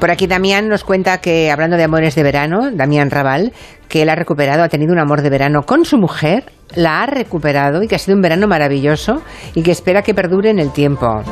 Por 0.01 0.11
aquí 0.11 0.27
Damián 0.59 0.71
nos 0.71 0.83
cuenta 0.83 1.21
que, 1.21 1.53
hablando 1.53 1.77
de 1.77 1.85
amores 1.85 2.17
de 2.17 2.23
verano, 2.25 2.71
Damián 2.73 3.13
Raval, 3.13 3.53
que 3.89 4.03
él 4.03 4.09
ha 4.09 4.17
recuperado, 4.17 4.65
ha 4.65 4.69
tenido 4.69 4.93
un 4.93 4.99
amor 4.99 5.23
de 5.23 5.31
verano 5.31 5.63
con 5.63 5.85
su 5.85 5.99
mujer, 5.99 6.51
la 6.75 7.05
ha 7.05 7.07
recuperado 7.07 7.81
y 7.85 7.87
que 7.87 7.95
ha 7.95 7.99
sido 8.01 8.17
un 8.17 8.23
verano 8.23 8.49
maravilloso 8.49 9.23
y 9.55 9.63
que 9.63 9.71
espera 9.71 10.03
que 10.03 10.15
perdure 10.15 10.51
en 10.51 10.59
el 10.59 10.73
tiempo. 10.73 11.23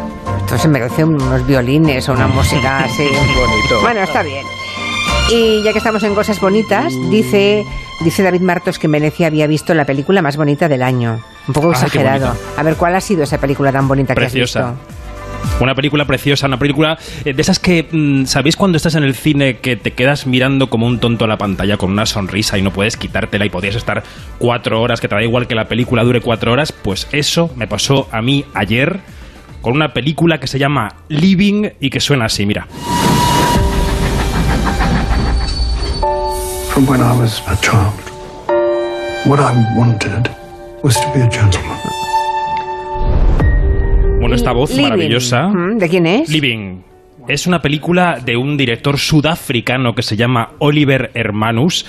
Esto 0.44 0.58
se 0.58 0.68
merece 0.68 1.02
unos 1.02 1.44
violines 1.44 2.08
o 2.08 2.12
una 2.12 2.28
música 2.28 2.84
así. 2.84 3.02
Bonito. 3.36 3.80
Bueno, 3.82 4.02
está 4.02 4.22
bien. 4.22 4.46
Y 5.32 5.64
ya 5.64 5.72
que 5.72 5.78
estamos 5.78 6.04
en 6.04 6.14
cosas 6.14 6.40
bonitas, 6.40 6.92
dice, 7.10 7.64
dice 8.04 8.22
David 8.22 8.42
Martos 8.42 8.78
que 8.78 8.86
en 8.86 8.92
Venecia 8.92 9.26
había 9.26 9.48
visto 9.48 9.74
la 9.74 9.84
película 9.84 10.22
más 10.22 10.36
bonita 10.36 10.68
del 10.68 10.84
año. 10.84 11.20
Un 11.48 11.52
poco 11.52 11.72
exagerado. 11.72 12.32
A 12.56 12.62
ver, 12.62 12.76
¿cuál 12.76 12.94
ha 12.94 13.00
sido 13.00 13.24
esa 13.24 13.38
película 13.38 13.72
tan 13.72 13.88
bonita 13.88 14.14
que 14.14 14.20
Preciosa. 14.20 14.68
has 14.68 14.74
visto? 14.76 14.95
Una 15.60 15.74
película 15.74 16.04
preciosa, 16.04 16.46
una 16.46 16.58
película 16.58 16.98
eh, 17.24 17.32
de 17.32 17.42
esas 17.42 17.58
que, 17.58 17.86
mm, 17.90 18.26
¿sabéis 18.26 18.56
cuando 18.56 18.76
estás 18.76 18.94
en 18.94 19.04
el 19.04 19.14
cine 19.14 19.58
que 19.58 19.76
te 19.76 19.92
quedas 19.92 20.26
mirando 20.26 20.68
como 20.68 20.86
un 20.86 20.98
tonto 20.98 21.24
a 21.24 21.28
la 21.28 21.38
pantalla 21.38 21.76
con 21.76 21.90
una 21.90 22.04
sonrisa 22.04 22.58
y 22.58 22.62
no 22.62 22.72
puedes 22.72 22.96
quitártela 22.96 23.46
y 23.46 23.50
podías 23.50 23.74
estar 23.74 24.02
cuatro 24.38 24.82
horas, 24.82 25.00
que 25.00 25.08
te 25.08 25.14
da 25.14 25.22
igual 25.22 25.46
que 25.46 25.54
la 25.54 25.66
película 25.66 26.04
dure 26.04 26.20
cuatro 26.20 26.52
horas? 26.52 26.72
Pues 26.72 27.08
eso 27.12 27.50
me 27.56 27.66
pasó 27.66 28.08
a 28.12 28.20
mí 28.20 28.44
ayer 28.54 29.00
con 29.62 29.72
una 29.72 29.92
película 29.92 30.38
que 30.38 30.46
se 30.46 30.58
llama 30.58 30.94
Living 31.08 31.70
y 31.80 31.90
que 31.90 32.00
suena 32.00 32.26
así, 32.26 32.46
mira. 32.46 32.66
From 36.68 36.86
when 36.86 37.00
I 37.00 37.18
was 37.18 37.42
a 37.48 37.56
child, 37.62 37.94
what 39.24 39.40
I 39.40 39.56
wanted 39.76 40.30
was 40.82 41.00
to 41.00 41.10
be 41.14 41.22
a 41.22 41.28
gentleman. 41.30 42.05
Bueno, 44.26 44.34
esta 44.34 44.50
voz 44.50 44.70
Living. 44.70 44.82
maravillosa. 44.82 45.52
¿De 45.76 45.88
quién 45.88 46.04
es? 46.04 46.28
Living. 46.28 46.82
Es 47.28 47.46
una 47.46 47.62
película 47.62 48.18
de 48.18 48.36
un 48.36 48.56
director 48.56 48.98
sudafricano 48.98 49.94
que 49.94 50.02
se 50.02 50.16
llama 50.16 50.50
Oliver 50.58 51.12
Hermanus 51.14 51.86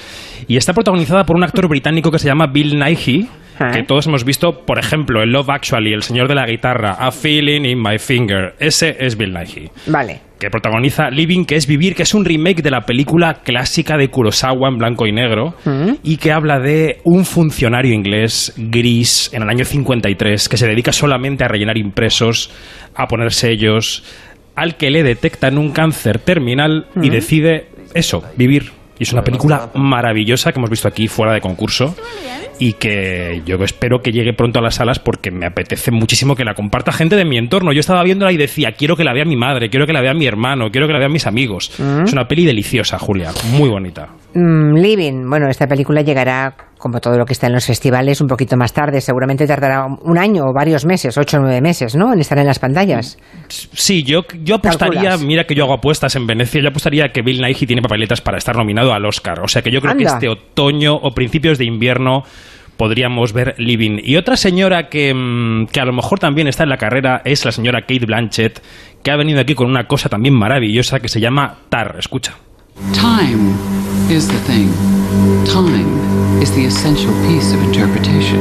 y 0.48 0.56
está 0.56 0.72
protagonizada 0.74 1.26
por 1.26 1.36
un 1.36 1.44
actor 1.44 1.68
británico 1.68 2.12
que 2.12 2.20
se 2.20 2.28
llama 2.28 2.46
Bill 2.46 2.78
Nighy, 2.78 3.28
Ah. 3.60 3.72
que 3.72 3.84
todos 3.84 4.08
hemos 4.08 4.24
visto, 4.24 4.66
por 4.66 4.80
ejemplo, 4.80 5.24
en 5.24 5.32
Love 5.32 5.50
Actually, 5.50 5.94
El 5.94 6.04
señor 6.04 6.28
de 6.28 6.36
la 6.36 6.46
guitarra, 6.46 6.92
A 7.00 7.12
Feeling 7.12 7.66
in 7.66 7.82
My 7.82 7.98
Finger. 7.98 8.56
Ese 8.60 8.96
es 9.00 9.18
Bill 9.18 9.34
Nighy 9.34 9.70
Vale. 9.88 10.22
que 10.40 10.50
protagoniza 10.50 11.10
Living, 11.10 11.46
que 11.46 11.56
es 11.56 11.66
Vivir, 11.68 11.96
que 11.96 12.04
es 12.04 12.14
un 12.14 12.24
remake 12.26 12.62
de 12.62 12.70
la 12.70 12.82
película 12.82 13.42
clásica 13.44 13.98
de 13.98 14.10
Kurosawa 14.10 14.70
en 14.70 14.78
blanco 14.78 15.08
y 15.08 15.12
negro, 15.12 15.56
y 16.04 16.18
que 16.18 16.32
habla 16.32 16.60
de 16.60 16.98
un 17.04 17.26
funcionario 17.26 17.94
inglés 17.94 18.54
gris 18.58 19.32
en 19.34 19.42
el 19.44 19.50
año 19.50 19.66
53 19.66 20.50
que 20.50 20.58
se 20.58 20.68
dedica 20.68 20.92
solamente 20.92 21.44
a 21.44 21.48
rellenar 21.48 21.78
impresos, 21.78 22.52
a 22.96 23.08
poner 23.08 23.34
sellos, 23.34 24.04
al 24.56 24.76
que 24.76 24.90
le 24.92 25.04
detectan 25.04 25.58
un 25.58 25.72
cáncer 25.72 26.20
terminal 26.20 26.88
y 27.02 27.10
decide 27.10 27.68
eso, 27.94 28.24
vivir. 28.36 28.77
Y 29.00 29.04
es 29.04 29.14
una 29.14 29.24
película 29.24 29.70
maravillosa 29.76 30.52
que 30.52 30.60
hemos 30.60 30.70
visto 30.70 30.88
aquí 30.88 31.08
fuera 31.08 31.34
de 31.34 31.42
concurso 31.42 31.96
y 32.60 32.74
que 32.74 33.42
yo 33.46 33.58
espero 33.64 34.02
que 34.02 34.12
llegue 34.12 34.34
pronto 34.34 34.60
a 34.60 34.62
las 34.62 34.76
salas 34.76 35.00
porque 35.00 35.32
me 35.32 35.46
apetece 35.46 35.92
muchísimo 35.92 36.36
que 36.36 36.44
la 36.44 36.56
comparta 36.56 36.92
gente 36.92 37.16
de 37.16 37.26
mi 37.26 37.38
entorno. 37.38 37.72
Yo 37.74 37.80
estaba 37.80 38.04
viéndola 38.04 38.32
y 38.32 38.38
decía, 38.38 38.72
quiero 38.72 38.96
que 38.96 39.04
la 39.04 39.14
vea 39.14 39.26
mi 39.26 39.36
madre, 39.36 39.70
quiero 39.70 39.86
que 39.86 39.94
la 39.94 40.02
vea 40.02 40.14
mi 40.14 40.26
hermano, 40.26 40.72
quiero 40.72 40.88
que 40.88 40.94
la 40.94 41.00
vean 41.00 41.12
mis 41.12 41.28
amigos. 41.28 41.72
Es 41.80 42.14
una 42.14 42.28
peli 42.28 42.46
deliciosa, 42.46 42.98
Julia, 42.98 43.32
muy 43.52 43.70
bonita. 43.70 44.10
Mm, 44.34 44.76
Living. 44.76 45.30
Bueno, 45.30 45.50
esta 45.50 45.68
película 45.68 46.02
llegará, 46.02 46.56
como 46.78 47.00
todo 47.00 47.18
lo 47.18 47.26
que 47.26 47.34
está 47.34 47.48
en 47.48 47.54
los 47.54 47.66
festivales, 47.66 48.22
un 48.22 48.28
poquito 48.28 48.56
más 48.58 48.74
tarde. 48.74 49.02
Seguramente 49.02 49.48
tardará 49.48 49.86
un 49.86 50.18
año 50.18 50.44
o 50.46 50.54
varios 50.54 50.86
meses, 50.86 51.18
ocho 51.18 51.38
o 51.38 51.42
nueve 51.42 51.62
meses, 51.62 51.96
¿no? 51.96 52.14
En 52.14 52.20
estar 52.20 52.38
en 52.38 52.46
las 52.46 52.60
pantallas. 52.60 53.18
Sí, 53.48 54.04
yo, 54.04 54.22
yo 54.44 54.56
apostaría, 54.56 55.02
Calculas. 55.02 55.24
mira 55.24 55.44
que 55.46 55.56
yo 55.56 55.64
hago 55.64 55.74
apuestas 55.74 56.16
en 56.16 56.28
Venecia, 56.28 56.62
yo 56.62 56.70
apostaría 56.70 57.10
que 57.10 57.22
Bill 57.22 57.42
Nighy 57.42 57.66
tiene 57.66 57.82
papeletas 57.82 58.22
para 58.22 58.38
estar 58.38 58.56
nominado 58.56 58.94
al 58.94 59.06
Oscar. 59.06 59.40
O 59.42 59.48
sea 59.48 59.62
que 59.62 59.72
yo 59.72 59.82
creo 59.82 59.96
que 59.96 60.04
este 60.04 60.30
otoño 60.30 60.96
o 60.96 61.12
principios 61.12 61.58
de 61.58 61.66
invierno 61.66 62.24
podríamos 62.78 63.34
ver 63.34 63.56
Living. 63.58 64.00
Y 64.04 64.16
otra 64.16 64.38
señora 64.38 64.88
que, 64.88 65.14
mm, 65.14 65.66
que 65.68 65.80
a 65.80 65.86
lo 65.86 65.94
mejor 65.94 66.20
también 66.20 66.48
está 66.48 66.64
en 66.64 66.70
la 66.70 66.78
carrera 66.78 67.22
es 67.26 67.44
la 67.44 67.52
señora 67.52 67.82
Kate 67.82 68.06
Blanchett, 68.06 68.62
que 69.04 69.12
ha 69.12 69.18
venido 69.18 69.42
aquí 69.42 69.56
con 69.56 69.68
una 69.68 69.86
cosa 69.86 70.10
también 70.10 70.36
maravillosa 70.36 71.00
que 71.00 71.10
se 71.10 71.20
llama 71.20 71.58
Tar. 71.70 71.96
Escucha. 71.98 72.36
Time 72.78 73.56
is 74.08 74.28
the 74.28 74.38
thing. 74.46 74.70
Time 75.46 76.42
is 76.44 76.52
the 76.52 76.64
essential 76.66 77.12
piece 77.26 77.52
of 77.52 77.60
interpretation. 77.64 78.38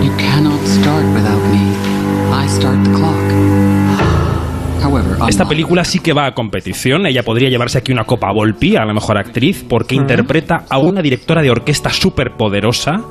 You 0.00 0.12
cannot 0.16 0.60
start 0.64 1.04
without 1.12 1.42
me. 1.50 1.74
I 2.30 2.46
start 2.46 2.84
the 2.84 2.92
clock. 2.92 3.18
However, 4.80 5.16
Esta 5.28 5.48
película 5.48 5.84
sí 5.84 5.98
que 5.98 6.12
va 6.12 6.26
a 6.26 6.34
competición. 6.34 7.04
Ella 7.06 7.24
podría 7.24 7.48
llevarse 7.48 7.78
aquí 7.78 7.90
una 7.90 8.04
Copa 8.04 8.30
Volpi 8.30 8.76
a 8.76 8.84
la 8.84 8.94
mejor 8.94 9.18
actriz 9.18 9.64
porque 9.68 9.96
interpreta 9.96 10.66
a 10.70 10.78
una 10.78 11.02
directora 11.02 11.42
de 11.42 11.50
orquesta 11.50 11.90
súper 11.90 12.36
poderosa. 12.36 13.02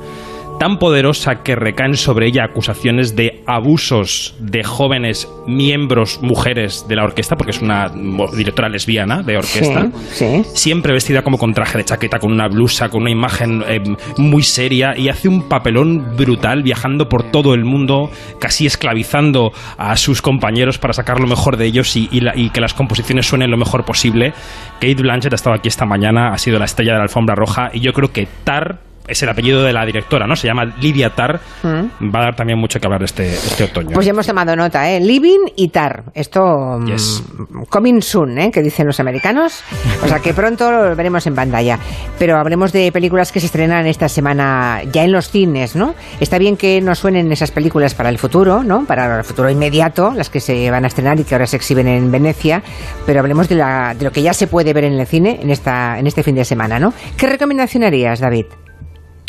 Tan 0.58 0.78
poderosa 0.78 1.42
que 1.42 1.56
recaen 1.56 1.94
sobre 1.96 2.28
ella 2.28 2.44
acusaciones 2.44 3.14
de 3.16 3.42
abusos 3.46 4.34
de 4.38 4.62
jóvenes 4.64 5.28
miembros, 5.46 6.20
mujeres 6.22 6.86
de 6.88 6.96
la 6.96 7.04
orquesta, 7.04 7.36
porque 7.36 7.50
es 7.50 7.60
una 7.60 7.90
directora 8.34 8.68
lesbiana 8.70 9.22
de 9.22 9.36
orquesta. 9.36 9.90
Sí, 10.10 10.24
sí. 10.24 10.42
Siempre 10.54 10.92
vestida 10.94 11.22
como 11.22 11.36
con 11.36 11.52
traje 11.52 11.76
de 11.76 11.84
chaqueta, 11.84 12.18
con 12.18 12.32
una 12.32 12.48
blusa, 12.48 12.88
con 12.88 13.02
una 13.02 13.10
imagen 13.10 13.62
eh, 13.68 13.82
muy 14.16 14.42
seria 14.42 14.96
y 14.96 15.08
hace 15.10 15.28
un 15.28 15.48
papelón 15.48 16.16
brutal 16.16 16.62
viajando 16.62 17.08
por 17.10 17.30
todo 17.30 17.52
el 17.52 17.64
mundo, 17.64 18.10
casi 18.38 18.64
esclavizando 18.64 19.52
a 19.76 19.96
sus 19.96 20.22
compañeros 20.22 20.78
para 20.78 20.94
sacar 20.94 21.20
lo 21.20 21.26
mejor 21.26 21.58
de 21.58 21.66
ellos 21.66 21.94
y, 21.96 22.08
y 22.10 22.20
la- 22.20 22.34
y 22.36 22.48
que 22.50 22.60
las 22.62 22.72
composiciones 22.72 23.26
suenen 23.26 23.50
lo 23.50 23.58
mejor 23.58 23.84
posible. 23.84 24.32
Kate 24.80 24.94
Blanchett 24.94 25.32
ha 25.32 25.36
estado 25.36 25.56
aquí 25.56 25.68
esta 25.68 25.84
mañana, 25.84 26.32
ha 26.32 26.38
sido 26.38 26.58
la 26.58 26.64
estrella 26.64 26.92
de 26.92 26.98
la 26.98 27.04
alfombra 27.04 27.34
roja 27.34 27.70
y 27.74 27.80
yo 27.80 27.92
creo 27.92 28.12
que 28.12 28.26
Tar 28.44 28.78
es 29.06 29.22
el 29.22 29.28
apellido 29.28 29.62
de 29.62 29.72
la 29.72 29.84
directora, 29.84 30.26
¿no? 30.26 30.34
Se 30.36 30.46
llama 30.46 30.64
Lidia 30.80 31.10
Tar. 31.10 31.40
Va 31.64 32.20
a 32.20 32.24
dar 32.24 32.36
también 32.36 32.58
mucho 32.58 32.80
que 32.80 32.86
hablar 32.86 33.02
este, 33.02 33.32
este 33.32 33.64
otoño. 33.64 33.90
Pues 33.92 34.06
ya 34.06 34.10
hemos 34.12 34.26
tomado 34.26 34.56
nota, 34.56 34.90
¿eh? 34.90 35.00
Living 35.00 35.46
y 35.56 35.68
Tar. 35.68 36.04
Esto, 36.14 36.40
mm, 36.80 36.86
Yes. 36.86 37.22
coming 37.68 38.00
soon, 38.00 38.38
¿eh? 38.38 38.50
Que 38.50 38.62
dicen 38.62 38.86
los 38.86 38.98
americanos. 39.00 39.62
O 40.02 40.08
sea 40.08 40.20
que 40.20 40.32
pronto 40.32 40.70
lo 40.70 40.96
veremos 40.96 41.26
en 41.26 41.34
pantalla. 41.34 41.78
Pero 42.18 42.38
hablemos 42.38 42.72
de 42.72 42.90
películas 42.92 43.30
que 43.32 43.40
se 43.40 43.46
estrenan 43.46 43.86
esta 43.86 44.08
semana 44.08 44.82
ya 44.92 45.04
en 45.04 45.12
los 45.12 45.28
cines, 45.28 45.76
¿no? 45.76 45.94
Está 46.20 46.38
bien 46.38 46.56
que 46.56 46.80
nos 46.80 46.98
suenen 46.98 47.30
esas 47.32 47.50
películas 47.50 47.94
para 47.94 48.08
el 48.08 48.18
futuro, 48.18 48.62
¿no? 48.62 48.84
Para 48.86 49.18
el 49.18 49.24
futuro 49.24 49.50
inmediato, 49.50 50.12
las 50.14 50.30
que 50.30 50.40
se 50.40 50.70
van 50.70 50.84
a 50.84 50.88
estrenar 50.88 51.20
y 51.20 51.24
que 51.24 51.34
ahora 51.34 51.46
se 51.46 51.56
exhiben 51.56 51.88
en 51.88 52.10
Venecia. 52.10 52.62
Pero 53.06 53.20
hablemos 53.20 53.48
de, 53.48 53.56
la, 53.56 53.94
de 53.94 54.04
lo 54.04 54.12
que 54.12 54.22
ya 54.22 54.32
se 54.32 54.46
puede 54.46 54.72
ver 54.72 54.84
en 54.84 54.94
el 54.94 55.06
cine 55.06 55.38
en, 55.42 55.50
esta, 55.50 55.98
en 55.98 56.06
este 56.06 56.22
fin 56.22 56.34
de 56.34 56.44
semana, 56.44 56.78
¿no? 56.78 56.92
¿Qué 57.16 57.26
recomendación 57.26 57.84
harías, 57.84 58.20
David? 58.20 58.46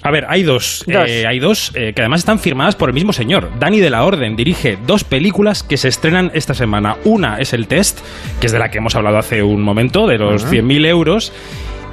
A 0.06 0.12
ver, 0.12 0.26
hay 0.30 0.44
dos. 0.44 0.84
Dos. 0.86 1.10
eh, 1.10 1.26
hay 1.26 1.40
dos 1.40 1.72
eh, 1.74 1.94
que 1.96 2.02
además 2.02 2.20
están 2.20 2.38
firmadas 2.38 2.76
por 2.76 2.90
el 2.90 2.94
mismo 2.94 3.12
señor. 3.12 3.50
Dani 3.60 3.80
de 3.80 3.90
la 3.90 4.04
Orden 4.06 4.36
dirige 4.36 4.78
dos 4.86 5.04
películas 5.04 5.64
que 5.64 5.78
se 5.78 5.88
estrenan 5.88 6.30
esta 6.36 6.54
semana. 6.54 6.98
Una 7.06 7.40
es 7.40 7.54
El 7.54 7.68
Test, 7.68 8.00
que 8.40 8.46
es 8.46 8.52
de 8.52 8.60
la 8.60 8.70
que 8.70 8.78
hemos 8.78 8.96
hablado 8.96 9.18
hace 9.18 9.42
un 9.42 9.64
momento, 9.64 10.06
de 10.06 10.20
los 10.20 10.46
100.000 10.46 10.86
euros. 10.86 11.34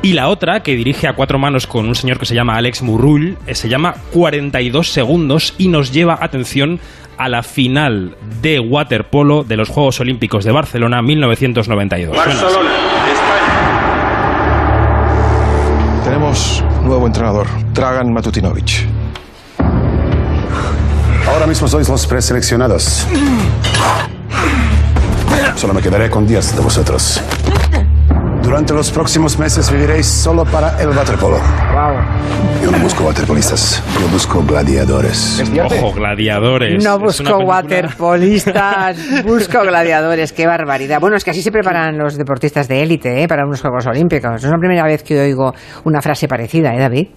Y 0.03 0.13
la 0.13 0.29
otra, 0.29 0.63
que 0.63 0.77
dirige 0.77 1.07
a 1.09 1.15
cuatro 1.15 1.39
manos 1.39 1.67
con 1.67 1.87
un 1.89 1.95
señor 1.95 2.19
que 2.19 2.27
se 2.27 2.35
llama 2.35 2.57
Alex 2.57 2.83
Murrull, 2.83 3.39
eh, 3.47 3.55
se 3.55 3.71
llama 3.71 3.95
42 4.13 4.89
segundos 4.89 5.55
y 5.57 5.69
nos 5.69 5.91
lleva, 5.91 6.19
atención, 6.21 6.81
a 7.17 7.29
la 7.31 7.43
final 7.43 8.17
de 8.43 8.59
waterpolo 8.59 9.45
de 9.45 9.57
los 9.57 9.69
Juegos 9.69 10.01
Olímpicos 10.01 10.45
de 10.45 10.53
Barcelona 10.53 11.01
1992. 11.01 12.17
Suena 12.17 12.92
nuevo 16.93 17.07
entrenador, 17.07 17.47
Dragan 17.73 18.13
Matutinovic. 18.13 18.87
Ahora 21.27 21.47
mismo 21.47 21.67
sois 21.67 21.89
los 21.89 22.07
preseleccionados. 22.07 23.07
Solo 25.57 25.73
me 25.73 25.81
quedaré 25.81 26.11
con 26.11 26.27
10 26.27 26.55
de 26.55 26.61
vosotros. 26.61 27.23
Durante 28.43 28.75
los 28.75 28.91
próximos 28.91 29.39
meses 29.39 29.71
viviréis 29.71 30.07
solo 30.07 30.45
para 30.45 30.81
el 30.83 30.89
waterpolo. 30.89 31.39
Yo 32.63 32.71
no 32.71 32.79
busco 32.79 33.05
waterpolistas, 33.05 33.83
yo 34.01 34.09
busco 34.09 34.43
gladiadores. 34.43 35.43
Ojo, 35.65 35.93
gladiadores. 35.93 36.85
No 36.85 36.99
busco 36.99 37.39
waterpolistas, 37.39 38.99
busco 39.25 39.63
gladiadores, 39.63 40.33
qué 40.33 40.47
barbaridad. 40.47 41.01
Bueno, 41.01 41.17
es 41.17 41.25
que 41.25 41.31
así 41.31 41.43
se 41.43 41.51
preparan 41.51 41.97
los 41.97 42.17
deportistas 42.17 42.69
de 42.69 42.83
élite 42.83 43.23
¿eh? 43.23 43.29
para 43.29 43.45
unos 43.45 43.61
Juegos 43.61 43.87
Olímpicos. 43.87 44.45
Es 44.45 44.51
la 44.51 44.59
primera 44.59 44.85
vez 44.85 45.03
que 45.03 45.21
oigo 45.21 45.53
una 45.85 46.01
frase 46.01 46.29
parecida, 46.29 46.75
¿eh, 46.75 46.79
David? 46.79 47.09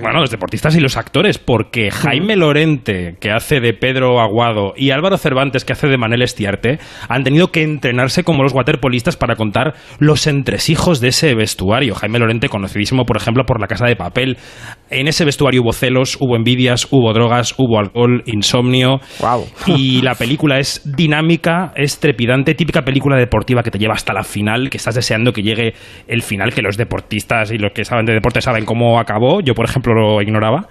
Bueno, 0.00 0.20
los 0.20 0.30
deportistas 0.30 0.76
y 0.76 0.80
los 0.80 0.96
actores, 0.96 1.38
porque 1.38 1.90
Jaime 1.90 2.36
Lorente, 2.36 3.16
que 3.20 3.30
hace 3.30 3.60
de 3.60 3.72
Pedro 3.74 4.20
Aguado, 4.20 4.74
y 4.76 4.90
Álvaro 4.90 5.18
Cervantes, 5.18 5.64
que 5.64 5.72
hace 5.72 5.88
de 5.88 5.98
Manel 5.98 6.22
Estiarte, 6.22 6.78
han 7.08 7.24
tenido 7.24 7.50
que 7.50 7.62
entrenarse 7.62 8.24
como 8.24 8.42
los 8.42 8.52
waterpolistas 8.52 9.16
para 9.16 9.36
contar 9.36 9.74
los 9.98 10.26
entresijos 10.26 11.00
de 11.00 11.08
ese 11.08 11.34
vestuario. 11.34 11.94
Jaime 11.94 12.18
Lorente, 12.18 12.48
conocidísimo, 12.48 13.04
por 13.04 13.16
ejemplo, 13.16 13.44
por 13.44 13.60
La 13.60 13.66
Casa 13.66 13.86
de 13.86 13.96
Papel. 13.96 14.38
En 14.90 15.06
ese 15.06 15.24
vestuario 15.24 15.62
hubo 15.62 15.72
celos, 15.72 16.16
hubo 16.20 16.34
envidias, 16.34 16.88
hubo 16.90 17.12
drogas, 17.12 17.54
hubo 17.56 17.78
alcohol, 17.78 18.24
insomnio. 18.26 19.00
Y 19.66 20.02
la 20.02 20.16
película 20.16 20.58
es 20.58 20.82
dinámica, 20.84 21.72
es 21.76 22.00
trepidante, 22.00 22.54
típica 22.54 22.82
película 22.82 23.16
deportiva 23.16 23.62
que 23.62 23.70
te 23.70 23.78
lleva 23.78 23.94
hasta 23.94 24.12
la 24.12 24.24
final, 24.24 24.68
que 24.68 24.78
estás 24.78 24.96
deseando 24.96 25.32
que 25.32 25.42
llegue 25.42 25.74
el 26.08 26.22
final, 26.22 26.52
que 26.52 26.62
los 26.62 26.76
deportistas 26.76 27.52
y 27.52 27.58
los 27.58 27.70
que 27.72 27.84
saben 27.84 28.04
de 28.04 28.14
deporte 28.14 28.40
saben 28.40 28.64
cómo 28.64 28.98
acabó. 28.98 29.40
Yo, 29.40 29.54
por 29.54 29.64
ejemplo, 29.64 29.94
lo 29.94 30.22
ignoraba. 30.22 30.66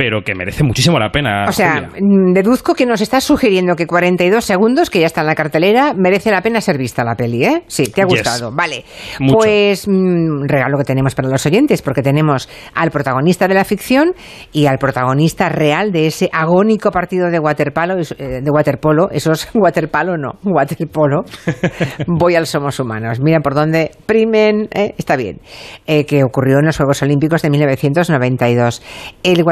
Pero 0.00 0.22
que 0.24 0.34
merece 0.34 0.64
muchísimo 0.64 0.98
la 0.98 1.10
pena. 1.12 1.44
O 1.46 1.52
sea, 1.52 1.74
Julia. 1.74 1.90
mm, 2.00 2.32
deduzco 2.32 2.72
que 2.72 2.86
nos 2.86 3.02
estás 3.02 3.22
sugiriendo 3.22 3.76
que 3.76 3.86
42 3.86 4.42
segundos, 4.42 4.88
que 4.88 4.98
ya 4.98 5.04
está 5.04 5.20
en 5.20 5.26
la 5.26 5.34
cartelera, 5.34 5.92
merece 5.94 6.30
la 6.30 6.40
pena 6.40 6.62
ser 6.62 6.78
vista 6.78 7.04
la 7.04 7.16
peli, 7.16 7.44
¿eh? 7.44 7.64
Sí, 7.66 7.84
te 7.84 8.00
ha 8.00 8.06
Yes. 8.06 8.14
gustado. 8.22 8.50
Vale. 8.50 8.82
Mucho. 9.18 9.36
Pues 9.36 9.86
mm, 9.86 10.46
regalo 10.48 10.78
que 10.78 10.84
tenemos 10.84 11.14
para 11.14 11.28
los 11.28 11.44
oyentes, 11.44 11.82
porque 11.82 12.00
tenemos 12.00 12.48
al 12.74 12.90
protagonista 12.90 13.46
de 13.46 13.52
la 13.52 13.64
ficción 13.66 14.14
y 14.52 14.64
al 14.64 14.78
protagonista 14.78 15.50
real 15.50 15.92
de 15.92 16.06
ese 16.06 16.30
agónico 16.32 16.90
partido 16.90 17.28
de 17.30 17.38
waterpolo, 17.38 17.96
eh, 17.98 18.40
de 18.42 18.50
waterpolo, 18.50 19.10
esos 19.10 19.48
waterpolo 19.54 20.16
no, 20.16 20.30
waterpolo. 20.44 21.24
Voy 22.06 22.36
al 22.36 22.46
Somos 22.46 22.80
Humanos. 22.80 23.20
Mira 23.20 23.40
por 23.40 23.52
dónde 23.54 23.90
primen, 24.06 24.66
¿eh? 24.72 24.94
está 24.96 25.16
bien, 25.16 25.42
eh, 25.86 26.06
que 26.06 26.24
ocurrió 26.24 26.58
en 26.60 26.64
los 26.64 26.78
Juegos 26.78 27.02
Olímpicos 27.02 27.42
de 27.42 27.50
1992. 27.50 28.80
El 29.22 29.42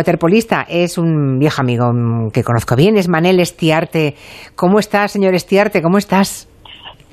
es 0.68 0.98
un 0.98 1.38
viejo 1.38 1.60
amigo 1.60 1.86
que 2.32 2.42
conozco 2.42 2.76
bien, 2.76 2.96
es 2.96 3.08
Manel 3.08 3.40
Estiarte. 3.40 4.14
¿Cómo 4.54 4.78
estás, 4.78 5.12
señor 5.12 5.34
Estiarte? 5.34 5.82
¿Cómo 5.82 5.98
estás? 5.98 6.48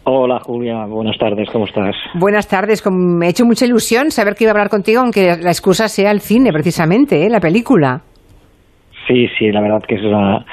Hola 0.03 0.39
Julia, 0.39 0.85
buenas 0.85 1.17
tardes, 1.17 1.49
¿cómo 1.51 1.65
estás? 1.65 1.95
Buenas 2.13 2.47
tardes, 2.47 2.83
me 2.91 3.25
ha 3.25 3.29
hecho 3.29 3.43
mucha 3.43 3.65
ilusión 3.65 4.11
saber 4.11 4.35
que 4.35 4.43
iba 4.43 4.51
a 4.51 4.53
hablar 4.53 4.69
contigo, 4.69 5.01
aunque 5.01 5.35
la 5.41 5.49
excusa 5.49 5.87
sea 5.87 6.11
el 6.11 6.21
cine, 6.21 6.51
precisamente, 6.51 7.25
¿eh? 7.25 7.29
la 7.29 7.39
película. 7.39 8.03
Sí, 9.07 9.27
sí, 9.37 9.51
la 9.51 9.61
verdad 9.61 9.79
que 9.87 9.95
es 9.95 10.01
una, 10.01 10.43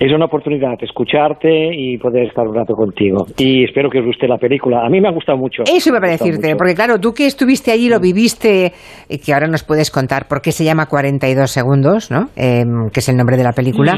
es 0.00 0.12
una 0.12 0.24
oportunidad 0.24 0.72
escucharte 0.80 1.70
y 1.72 1.98
poder 1.98 2.26
estar 2.26 2.46
un 2.46 2.54
rato 2.54 2.74
contigo. 2.74 3.26
Y 3.38 3.64
espero 3.64 3.88
que 3.90 4.00
os 4.00 4.06
guste 4.06 4.26
la 4.26 4.38
película. 4.38 4.84
A 4.84 4.88
mí 4.88 5.00
me 5.00 5.08
ha 5.08 5.12
gustado 5.12 5.38
mucho. 5.38 5.62
Eso 5.64 5.90
iba 5.90 5.98
a 5.98 6.10
decirte, 6.10 6.48
mucho. 6.48 6.56
porque 6.56 6.74
claro, 6.74 6.98
tú 6.98 7.12
que 7.12 7.26
estuviste 7.26 7.70
allí, 7.70 7.88
lo 7.88 8.00
viviste, 8.00 8.72
y 9.08 9.18
que 9.18 9.32
ahora 9.32 9.46
nos 9.46 9.62
puedes 9.62 9.90
contar 9.90 10.26
por 10.26 10.42
qué 10.42 10.50
se 10.50 10.64
llama 10.64 10.86
42 10.86 11.50
segundos, 11.50 12.10
¿no? 12.10 12.28
Em, 12.34 12.90
que 12.92 13.00
es 13.00 13.08
el 13.08 13.16
nombre 13.16 13.36
de 13.36 13.44
la 13.44 13.52
película. 13.52 13.96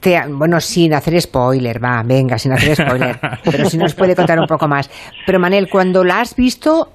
Te 0.00 0.16
ha- 0.16 0.26
bueno, 0.28 0.60
sin 0.60 0.92
hacer 0.94 1.20
spoiler, 1.20 1.82
va, 1.82 2.02
venga, 2.04 2.36
sin 2.36 2.52
hacer 2.52 2.74
spoiler, 2.76 3.16
pero 3.44 3.64
si 3.66 3.78
nos 3.78 3.94
puede 3.94 4.14
contar 4.16 4.38
un 4.38 4.46
poco 4.46 4.66
más. 4.68 4.90
Pero 5.24 5.38
Manel, 5.38 5.68
cuando 5.70 6.02
la 6.04 6.20
has 6.20 6.34
visto, 6.36 6.88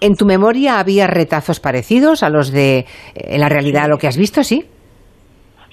¿en 0.00 0.14
tu 0.14 0.26
memoria 0.26 0.78
había 0.78 1.06
retazos 1.06 1.58
parecidos 1.58 2.22
a 2.22 2.28
los 2.28 2.52
de, 2.52 2.80
eh, 2.80 2.84
en 3.14 3.40
la 3.40 3.48
realidad, 3.48 3.84
a 3.84 3.88
lo 3.88 3.96
que 3.96 4.06
has 4.06 4.18
visto, 4.18 4.44
sí? 4.44 4.64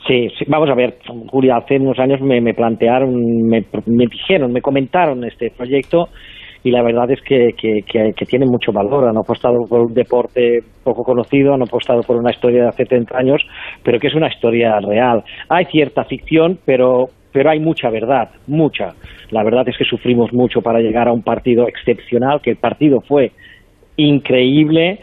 Sí, 0.07 0.29
sí, 0.37 0.45
vamos 0.47 0.69
a 0.69 0.75
ver, 0.75 0.99
Julia, 1.29 1.57
hace 1.57 1.75
unos 1.77 1.99
años 1.99 2.21
me, 2.21 2.39
me 2.39 2.53
plantearon, 2.53 3.13
me, 3.47 3.65
me 3.87 4.05
dijeron, 4.07 4.53
me 4.53 4.61
comentaron 4.61 5.23
este 5.25 5.51
proyecto 5.51 6.09
y 6.63 6.71
la 6.71 6.81
verdad 6.81 7.11
es 7.11 7.21
que, 7.21 7.53
que, 7.57 7.81
que- 7.85 8.13
que 8.15 8.25
tiene 8.25 8.45
mucho 8.45 8.71
valor. 8.71 9.07
Han 9.07 9.17
apostado 9.17 9.65
por 9.67 9.81
un 9.81 9.93
deporte 9.93 10.59
poco 10.83 11.03
conocido, 11.03 11.53
han 11.53 11.61
apostado 11.63 12.01
por 12.03 12.15
una 12.17 12.31
historia 12.31 12.63
de 12.63 12.69
hace 12.69 12.85
30 12.85 13.17
años, 13.17 13.41
pero 13.83 13.99
que 13.99 14.07
es 14.07 14.15
una 14.15 14.27
historia 14.29 14.79
real. 14.79 15.23
Hay 15.49 15.65
cierta 15.65 16.03
ficción, 16.05 16.59
pero, 16.65 17.07
pero 17.33 17.49
hay 17.49 17.59
mucha 17.59 17.89
verdad, 17.89 18.29
mucha. 18.47 18.93
La 19.31 19.43
verdad 19.43 19.67
es 19.67 19.77
que 19.77 19.83
sufrimos 19.85 20.31
mucho 20.31 20.61
para 20.61 20.79
llegar 20.79 21.07
a 21.09 21.13
un 21.13 21.23
partido 21.23 21.67
excepcional, 21.67 22.39
que 22.41 22.51
el 22.51 22.57
partido 22.57 23.01
fue 23.01 23.31
increíble 23.97 24.99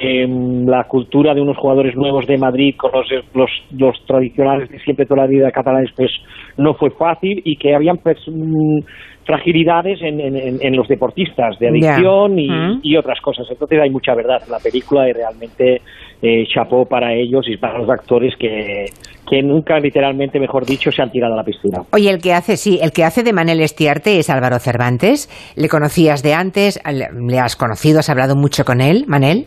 que 0.00 0.26
la 0.66 0.84
cultura 0.84 1.34
de 1.34 1.40
unos 1.40 1.56
jugadores 1.56 1.94
nuevos 1.96 2.26
de 2.26 2.36
Madrid 2.38 2.74
con 2.76 2.90
los, 2.92 3.06
los, 3.34 3.50
los 3.72 3.96
tradicionales 4.06 4.68
de 4.70 4.78
siempre 4.80 5.06
toda 5.06 5.22
la 5.22 5.26
vida 5.28 5.50
catalanes 5.50 5.90
pues 5.96 6.10
no 6.56 6.74
fue 6.74 6.90
fácil 6.90 7.40
y 7.44 7.56
que 7.56 7.74
habían 7.74 7.96
pues, 7.98 8.18
mm, 8.26 8.80
fragilidades 9.24 10.00
en, 10.02 10.20
en- 10.20 10.76
los 10.76 10.88
deportistas 10.88 11.58
de 11.58 11.68
adicción 11.68 12.38
y, 12.38 12.48
Mm. 12.48 12.80
y 12.82 12.96
otras 12.96 13.20
cosas. 13.20 13.46
Entonces 13.50 13.78
hay 13.80 13.90
mucha 13.90 14.14
verdad 14.14 14.38
en 14.44 14.50
la 14.50 14.58
película 14.58 15.06
y 15.08 15.12
realmente 15.12 15.82
eh, 16.22 16.44
chapó 16.52 16.86
para 16.86 17.12
ellos 17.14 17.46
y 17.48 17.56
para 17.58 17.78
los 17.78 17.88
actores 17.90 18.34
que, 18.38 18.86
que 19.28 19.42
nunca, 19.42 19.78
literalmente, 19.78 20.40
mejor 20.40 20.64
dicho, 20.64 20.90
se 20.90 21.02
han 21.02 21.10
tirado 21.10 21.34
a 21.34 21.36
la 21.36 21.44
piscina. 21.44 21.82
Oye, 21.92 22.10
el 22.10 22.20
que 22.20 22.32
hace, 22.32 22.56
sí, 22.56 22.78
el 22.82 22.90
que 22.92 23.04
hace 23.04 23.22
de 23.22 23.32
Manel 23.34 23.60
Estiarte 23.60 24.18
es 24.18 24.30
Álvaro 24.30 24.58
Cervantes. 24.58 25.28
¿Le 25.56 25.68
conocías 25.68 26.22
de 26.22 26.32
antes? 26.34 26.80
¿Le 26.90 27.06
le 27.28 27.38
has 27.38 27.54
conocido? 27.54 27.98
¿Has 28.00 28.08
hablado 28.10 28.34
mucho 28.34 28.64
con 28.64 28.80
él, 28.80 29.04
Manel? 29.06 29.44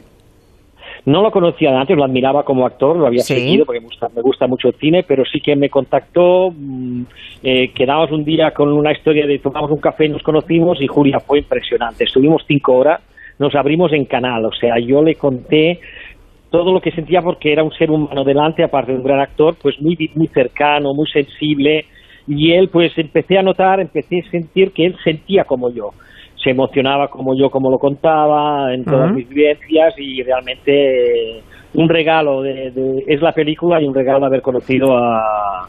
No 1.06 1.24
lo 1.24 1.32
conocía 1.32 1.72
de 1.72 1.78
antes, 1.78 1.98
lo 1.98 2.04
admiraba 2.04 2.44
como 2.44 2.66
actor, 2.66 2.96
lo 2.96 3.08
había 3.08 3.24
Sí. 3.24 3.34
seguido 3.34 3.66
porque 3.66 3.80
me 3.82 3.88
gusta, 3.88 4.08
me 4.16 4.22
gusta 4.22 4.48
mucho 4.48 4.68
el 4.68 4.76
cine, 4.76 5.04
pero 5.04 5.24
sí 5.26 5.42
que 5.42 5.56
me 5.56 5.70
contactó, 5.70 6.54
mm, 6.56 7.02
eh, 7.44 7.72
quedamos 7.74 8.12
un 8.12 8.24
día 8.24 8.52
con 8.52 8.72
una 8.72 8.92
historia 8.92 9.26
de 9.26 9.40
tomamos 9.40 9.72
un 9.72 9.80
café 9.80 10.06
y 10.06 10.10
nos 10.10 10.22
conocimos 10.22 10.80
y 10.82 10.88
Julia 10.88 11.20
fue 11.20 11.40
impresionante. 11.40 12.04
Estuvimos 12.04 12.44
cinco 12.48 12.74
horas, 12.74 13.02
nos 13.40 13.56
abrimos 13.56 13.92
en 13.94 14.06
canal, 14.06 14.46
o 14.46 14.52
sea, 14.54 14.78
yo 14.78 15.02
le 15.02 15.16
conté 15.16 15.80
todo 16.52 16.74
lo 16.74 16.82
que 16.82 16.92
sentía 16.92 17.22
porque 17.22 17.52
era 17.52 17.64
un 17.64 17.72
ser 17.72 17.90
humano 17.90 18.24
delante, 18.24 18.64
aparte 18.64 18.92
de 18.92 18.98
un 19.00 19.04
gran 19.04 19.20
actor, 19.22 19.56
pues 19.60 19.82
muy, 19.82 19.98
muy 20.16 20.28
cercano, 20.28 20.94
muy 20.94 21.08
sensible, 21.08 21.86
y 22.28 22.52
él 22.52 22.68
pues 22.70 22.96
empecé 22.98 23.38
a 23.38 23.42
notar, 23.42 23.80
empecé 23.80 24.20
a 24.20 24.30
sentir 24.30 24.72
que 24.72 24.86
él 24.86 24.96
sentía 25.04 25.46
como 25.46 25.72
yo, 25.72 25.92
se 26.44 26.50
emocionaba 26.52 27.08
como 27.10 27.36
yo, 27.36 27.50
como 27.50 27.70
lo 27.70 27.78
contaba, 27.78 28.74
en 28.74 28.84
todas 28.86 29.12
mis 29.14 29.28
vivencias, 29.30 29.94
y 29.98 30.24
realmente 30.24 31.38
eh, 31.38 31.42
un 31.74 31.88
regalo 31.90 32.42
de, 32.42 32.72
de- 32.72 33.04
es 33.08 33.22
la 33.22 33.32
película 33.34 33.82
y 33.82 33.86
un 33.88 33.94
regalo 33.96 34.26
haber 34.26 34.42
conocido 34.42 34.98
a, 34.98 35.68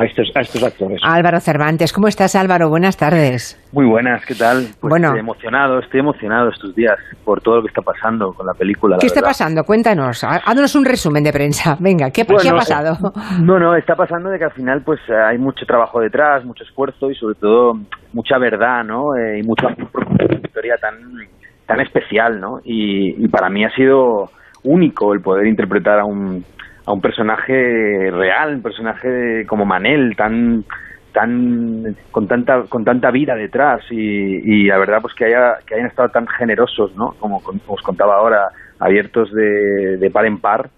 a 0.00 0.04
estos, 0.04 0.30
a 0.34 0.40
estos 0.40 0.62
actores. 0.62 0.98
Álvaro 1.02 1.40
Cervantes. 1.40 1.92
¿Cómo 1.92 2.08
estás, 2.08 2.34
Álvaro? 2.36 2.68
Buenas 2.68 2.96
tardes. 2.96 3.58
Muy 3.72 3.86
buenas, 3.86 4.24
¿qué 4.26 4.34
tal? 4.34 4.66
Pues 4.80 4.90
Bueno. 4.90 5.08
estoy 5.08 5.20
emocionado, 5.20 5.78
estoy 5.80 6.00
emocionado 6.00 6.48
estos 6.50 6.74
días 6.74 6.96
por 7.24 7.40
todo 7.40 7.56
lo 7.56 7.62
que 7.62 7.68
está 7.68 7.82
pasando 7.82 8.32
con 8.32 8.46
la 8.46 8.52
película. 8.54 8.96
la 8.96 9.00
¿Qué 9.00 9.06
está 9.06 9.20
verdad. 9.20 9.30
pasando? 9.30 9.64
Cuéntanos. 9.64 10.24
Há- 10.24 10.40
Haznos 10.44 10.74
un 10.74 10.84
resumen 10.84 11.22
de 11.24 11.32
prensa. 11.32 11.76
Venga, 11.80 12.10
¿qué, 12.10 12.24
qué 12.24 12.48
ha 12.48 12.52
pasado? 12.54 12.96
No, 13.42 13.58
no, 13.58 13.74
está 13.76 13.94
pasando 13.94 14.30
de 14.30 14.38
que 14.38 14.44
al 14.44 14.52
final 14.52 14.82
pues 14.84 15.00
eh, 15.08 15.12
hay 15.14 15.38
mucho 15.38 15.64
trabajo 15.66 16.00
detrás, 16.00 16.44
mucho 16.44 16.64
esfuerzo 16.64 17.10
y 17.10 17.14
sobre 17.14 17.34
todo 17.36 17.72
mucha 18.12 18.38
verdad, 18.38 18.84
¿no? 18.84 19.14
Eh, 19.16 19.40
y 19.40 19.46
mucho 19.46 19.66
amor 19.68 19.90
por 19.90 20.06
una 20.08 20.24
historia 20.42 20.74
tan, 20.80 20.94
tan 21.66 21.80
especial, 21.80 22.40
¿no? 22.40 22.58
Y, 22.64 23.24
y 23.24 23.28
para 23.28 23.48
mí 23.50 23.64
ha 23.64 23.70
sido 23.70 24.30
único 24.62 25.12
el 25.12 25.20
poder 25.20 25.46
interpretar 25.46 25.98
a 26.00 26.04
un, 26.04 26.44
a 26.86 26.92
un 26.92 27.00
personaje 27.00 28.10
real, 28.10 28.56
un 28.56 28.62
personaje 28.62 29.44
como 29.46 29.64
Manel, 29.64 30.14
tan 30.16 30.64
tan 31.12 31.96
con 32.10 32.26
tanta 32.26 32.64
con 32.68 32.84
tanta 32.84 33.10
vida 33.12 33.34
detrás 33.36 33.82
y, 33.90 33.96
y 33.96 34.64
la 34.66 34.78
verdad 34.78 34.98
pues 35.00 35.14
que 35.14 35.26
haya 35.26 35.58
que 35.64 35.74
hayan 35.74 35.86
estado 35.86 36.08
tan 36.08 36.26
generosos 36.26 36.94
no 36.96 37.14
como, 37.20 37.40
con- 37.42 37.60
os 37.68 37.80
contaba 37.82 38.16
ahora 38.16 38.48
abiertos 38.80 39.32
de, 39.32 39.96
de 39.98 40.10
par 40.10 40.26
en 40.26 40.38
par 40.38 40.70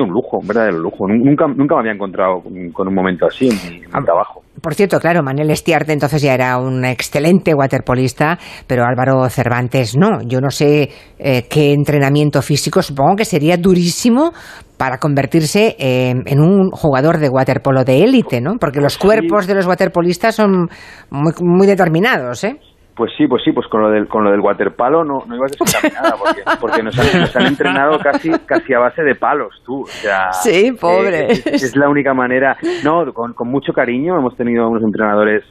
un 0.00 0.10
lujo 0.10 0.38
un 0.38 0.46
verdadero 0.46 0.78
lujo 0.78 1.06
Nun- 1.06 1.22
nunca 1.24 1.46
nunca 1.46 1.74
me 1.76 1.80
había 1.80 1.92
encontrado 1.92 2.40
con, 2.42 2.52
con 2.72 2.88
un 2.88 2.94
momento 2.94 3.26
así 3.26 3.48
en 3.48 3.54
mi, 3.54 3.76
en 3.84 3.90
mi 3.92 4.04
trabajo 4.04 4.42
Por 4.62 4.74
cierto, 4.74 4.98
claro, 4.98 5.22
Manel 5.22 5.50
Estiarte 5.50 5.92
entonces 5.92 6.22
ya 6.22 6.32
era 6.34 6.56
un 6.58 6.84
excelente 6.84 7.52
waterpolista, 7.54 8.38
pero 8.66 8.84
Álvaro 8.84 9.28
Cervantes 9.28 9.94
no. 9.96 10.22
Yo 10.24 10.40
no 10.40 10.50
sé 10.50 10.88
eh, 11.18 11.46
qué 11.50 11.72
entrenamiento 11.72 12.40
físico, 12.40 12.80
supongo 12.80 13.16
que 13.16 13.24
sería 13.26 13.56
durísimo 13.58 14.32
para 14.78 14.98
convertirse 14.98 15.76
eh, 15.78 16.14
en 16.24 16.40
un 16.40 16.70
jugador 16.70 17.18
de 17.18 17.28
waterpolo 17.28 17.84
de 17.84 18.04
élite, 18.04 18.40
¿no? 18.40 18.52
Porque 18.58 18.80
los 18.80 18.96
cuerpos 18.96 19.46
de 19.46 19.54
los 19.54 19.66
waterpolistas 19.66 20.34
son 20.36 20.68
muy, 21.10 21.32
muy 21.42 21.66
determinados, 21.66 22.44
¿eh? 22.44 22.56
Pues 22.96 23.10
sí, 23.18 23.26
pues 23.26 23.42
sí, 23.44 23.50
pues 23.50 23.66
con 23.66 23.82
lo 23.82 23.90
del, 23.90 24.06
con 24.06 24.22
lo 24.22 24.30
del 24.30 24.38
waterpalo 24.40 25.02
no, 25.04 25.18
no 25.26 25.34
ibas 25.36 25.50
desencaminada, 25.58 26.14
porque, 26.16 26.42
porque 26.60 26.82
nos, 26.82 26.96
han, 26.98 27.20
nos 27.22 27.34
han 27.36 27.46
entrenado 27.46 27.98
casi, 27.98 28.30
casi 28.46 28.72
a 28.72 28.78
base 28.78 29.02
de 29.02 29.16
palos, 29.16 29.60
tú. 29.66 29.82
O 29.82 29.86
sea, 29.86 30.30
Sí, 30.32 30.70
pobre. 30.80 31.24
eh, 31.24 31.26
es, 31.30 31.62
es 31.64 31.76
la 31.76 31.88
única 31.88 32.14
manera. 32.14 32.56
No, 32.84 33.12
con, 33.12 33.32
con 33.32 33.48
mucho 33.48 33.72
cariño 33.72 34.16
hemos 34.16 34.36
tenido 34.36 34.68
unos 34.68 34.82
entrenadores 34.84 35.42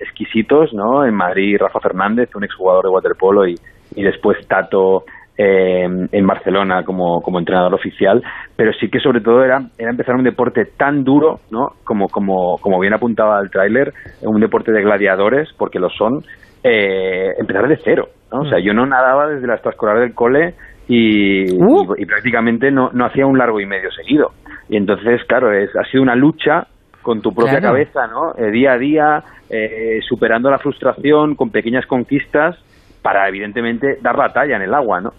exquisitos, 0.00 0.72
¿no? 0.74 1.04
En 1.04 1.14
Madrid, 1.14 1.56
Rafa 1.60 1.80
Fernández, 1.80 2.30
un 2.34 2.44
exjugador 2.44 2.84
de 2.84 2.90
waterpolo, 2.90 3.46
y, 3.46 3.54
y 3.94 4.02
después 4.02 4.38
Tato 4.48 5.04
eh, 5.36 5.86
en 6.10 6.26
Barcelona 6.26 6.82
como, 6.84 7.20
como 7.22 7.38
entrenador 7.38 7.74
oficial, 7.74 8.20
pero 8.56 8.72
sí 8.72 8.88
que 8.90 8.98
sobre 8.98 9.20
todo 9.20 9.44
era, 9.44 9.60
era 9.78 9.90
empezar 9.90 10.16
un 10.16 10.24
deporte 10.24 10.64
tan 10.76 11.04
duro, 11.04 11.38
¿no? 11.52 11.68
Como, 11.84 12.08
como, 12.08 12.56
como 12.60 12.80
bien 12.80 12.92
apuntaba 12.94 13.40
el 13.40 13.50
tráiler, 13.50 13.92
un 14.22 14.40
deporte 14.40 14.72
de 14.72 14.82
gladiadores, 14.82 15.48
porque 15.56 15.78
lo 15.78 15.90
son, 15.90 16.22
eh, 16.62 17.32
empezar 17.38 17.68
de 17.68 17.78
cero, 17.84 18.08
¿no? 18.32 18.40
O 18.40 18.48
sea, 18.48 18.58
yo 18.60 18.72
no 18.74 18.86
nadaba 18.86 19.26
desde 19.28 19.46
la 19.46 19.54
extraescolar 19.54 19.98
del 20.00 20.14
cole 20.14 20.54
y, 20.88 21.44
y- 21.52 21.56
y 21.98 22.06
prácticamente 22.06 22.70
no, 22.70 22.90
no 22.92 23.06
hacía 23.06 23.26
un 23.26 23.38
largo 23.38 23.60
y 23.60 23.66
medio 23.66 23.90
seguido. 23.92 24.30
Y 24.68 24.76
entonces, 24.76 25.22
claro, 25.28 25.52
es, 25.52 25.70
ha 25.76 25.84
sido 25.90 26.02
una 26.02 26.14
lucha 26.16 26.66
con 27.02 27.20
tu 27.22 27.30
propia 27.32 27.58
Claro. 27.58 27.74
cabeza, 27.74 28.06
¿no? 28.06 28.34
Eh, 28.36 28.50
día 28.50 28.72
a 28.72 28.78
día, 28.78 29.22
eh, 29.48 29.98
superando 30.06 30.50
la 30.50 30.58
frustración 30.58 31.34
con 31.36 31.50
pequeñas 31.50 31.86
conquistas 31.86 32.56
para, 33.02 33.26
evidentemente, 33.28 33.96
dar 34.02 34.16
la 34.16 34.28
talla 34.32 34.56
en 34.56 34.62
el 34.62 34.74
agua, 34.74 35.00
¿no? 35.00 35.10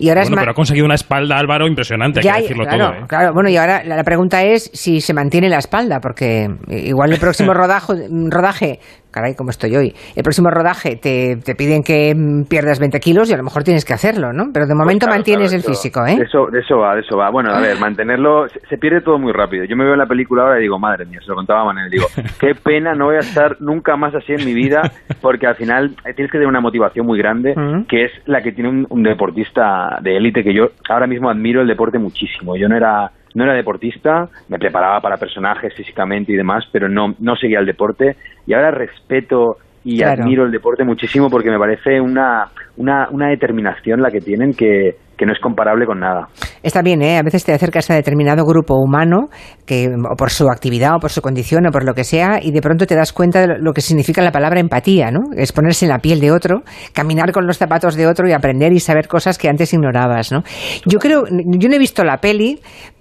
Y 0.00 0.08
ahora 0.08 0.22
es 0.22 0.28
Bueno, 0.28 0.42
pero 0.42 0.50
ha 0.50 0.54
conseguido 0.54 0.84
una 0.84 0.96
espalda, 0.96 1.36
Álvaro, 1.38 1.66
impresionante, 1.66 2.18
hay 2.18 2.24
Ya, 2.24 2.34
que 2.34 2.42
decirlo 2.42 2.64
claro, 2.64 2.84
todo. 2.86 2.94
¿eh? 2.94 3.06
claro. 3.08 3.32
Bueno, 3.32 3.48
y 3.48 3.56
ahora 3.56 3.84
la 3.84 3.96
la 3.96 4.02
pregunta 4.02 4.42
es 4.42 4.64
si 4.74 5.00
se 5.00 5.14
mantiene 5.14 5.48
la 5.48 5.58
espalda, 5.58 6.00
porque 6.02 6.48
igual 6.68 7.12
el 7.12 7.20
próximo 7.20 7.54
rodajo, 7.54 7.94
rodaje, 8.28 8.80
caray, 9.10 9.34
como 9.34 9.50
estoy 9.50 9.74
hoy, 9.76 9.94
el 10.16 10.22
próximo 10.22 10.50
rodaje 10.50 10.96
te, 10.96 11.36
te 11.36 11.54
piden 11.54 11.82
que 11.82 12.14
pierdas 12.48 12.78
20 12.78 13.00
kilos 13.00 13.30
y 13.30 13.34
a 13.34 13.36
lo 13.36 13.42
mejor 13.42 13.64
tienes 13.64 13.84
que 13.84 13.94
hacerlo, 13.94 14.32
¿no? 14.32 14.50
Pero 14.52 14.66
de 14.66 14.74
momento 14.74 15.06
Claro, 15.06 15.16
mantienes 15.18 15.48
claro, 15.50 15.56
el 15.56 15.60
eso- 15.60 15.70
físico, 15.70 16.06
¿eh? 16.06 16.18
Eso, 16.22 16.48
eso 16.54 16.78
va, 16.78 16.94
de 16.94 17.00
eso 17.00 17.16
va. 17.16 17.30
Bueno, 17.30 17.50
a 17.50 17.60
ver, 17.60 17.78
mantenerlo, 17.80 18.48
se, 18.48 18.60
se 18.68 18.78
pierde 18.78 19.00
todo 19.00 19.18
muy 19.18 19.32
rápido. 19.32 19.64
Yo 19.64 19.76
me 19.76 19.84
veo 19.84 19.94
en 19.94 19.98
la 19.98 20.06
película 20.06 20.42
ahora 20.42 20.58
y 20.58 20.62
digo, 20.62 20.78
madre 20.78 21.04
mía, 21.06 21.20
se 21.22 21.28
lo 21.28 21.34
contaba 21.36 21.62
a 21.62 21.64
Manel, 21.64 21.90
digo, 21.90 22.06
qué 22.40 22.54
pena, 22.54 22.94
no 22.94 23.06
voy 23.06 23.16
a 23.16 23.20
estar 23.20 23.56
nunca 23.60 23.96
más 23.96 24.14
así 24.14 24.32
en 24.32 24.44
mi 24.44 24.54
vida, 24.54 24.82
porque 25.20 25.46
al 25.46 25.56
final 25.56 25.94
eh, 26.04 26.12
tienes 26.14 26.30
que 26.30 26.38
tener 26.38 26.46
una 26.48 26.60
motivación 26.60 27.06
muy 27.06 27.18
grande, 27.18 27.54
que 27.88 28.04
es 28.04 28.12
la 28.26 28.42
que 28.42 28.52
tiene 28.52 28.68
un, 28.70 28.86
un 28.90 29.02
deportista 29.02 29.98
de 30.02 30.16
élite, 30.16 30.42
que 30.44 30.54
yo 30.54 30.70
ahora 30.88 31.06
mismo 31.06 31.30
admiro 31.30 31.60
el 31.62 31.68
deporte 31.68 31.98
muchísimo. 31.98 32.56
Yo 32.56 32.68
no 32.68 32.76
era 32.76 33.10
no 33.38 33.44
era 33.44 33.54
deportista, 33.54 34.28
me 34.48 34.58
preparaba 34.58 35.00
para 35.00 35.16
personajes 35.16 35.72
físicamente 35.74 36.32
y 36.32 36.36
demás, 36.36 36.64
pero 36.72 36.88
no, 36.88 37.14
no 37.18 37.36
seguía 37.36 37.60
el 37.60 37.66
deporte 37.66 38.16
y 38.46 38.52
ahora 38.54 38.70
respeto 38.72 39.56
y 39.84 39.98
Claro. 39.98 40.22
admiro 40.24 40.44
el 40.44 40.50
deporte 40.50 40.84
muchísimo 40.84 41.28
porque 41.30 41.50
me 41.50 41.58
parece 41.58 42.00
una, 42.00 42.44
una, 42.76 43.08
una 43.10 43.28
determinación 43.28 44.00
la 44.02 44.10
que 44.10 44.20
tienen 44.20 44.52
que, 44.52 44.96
que 45.16 45.24
no 45.24 45.32
es 45.32 45.38
comparable 45.40 45.86
con 45.86 46.00
nada. 46.00 46.26
Está 46.62 46.82
bien, 46.82 47.00
¿eh? 47.00 47.16
A 47.16 47.22
veces 47.22 47.44
te 47.44 47.52
acercas 47.54 47.88
a 47.90 47.94
determinado 47.94 48.44
grupo 48.44 48.74
humano, 48.74 49.28
que, 49.66 49.86
o 49.88 50.16
por 50.16 50.30
su 50.30 50.48
actividad, 50.50 50.96
o 50.96 50.98
por 50.98 51.10
su 51.10 51.22
condición, 51.22 51.66
o 51.66 51.70
por 51.70 51.84
lo 51.84 51.94
que 51.94 52.04
sea, 52.04 52.40
y 52.42 52.50
de 52.50 52.60
pronto 52.60 52.84
te 52.86 52.96
das 52.96 53.12
cuenta 53.12 53.40
de 53.40 53.58
lo 53.60 53.72
que 53.72 53.80
significa 53.80 54.20
la 54.20 54.32
palabra 54.32 54.60
empatía, 54.60 55.10
¿no? 55.10 55.20
Es 55.36 55.52
ponerse 55.52 55.86
en 55.86 55.90
la 55.90 55.98
piel 56.00 56.20
de 56.20 56.32
otro, 56.32 56.62
caminar 56.92 57.32
con 57.32 57.46
los 57.46 57.56
zapatos 57.58 57.94
de 57.94 58.06
otro 58.06 58.28
y 58.28 58.32
aprender 58.32 58.72
y 58.72 58.80
saber 58.80 59.06
cosas 59.06 59.38
que 59.38 59.48
antes 59.48 59.72
ignorabas, 59.72 60.32
¿no? 60.32 60.42
Yo 60.86 60.98
creo, 60.98 61.24
yo 61.30 61.68
no 61.68 61.74
he 61.76 61.78
visto 61.78 62.04
la 62.04 62.18
peli, 62.18 62.58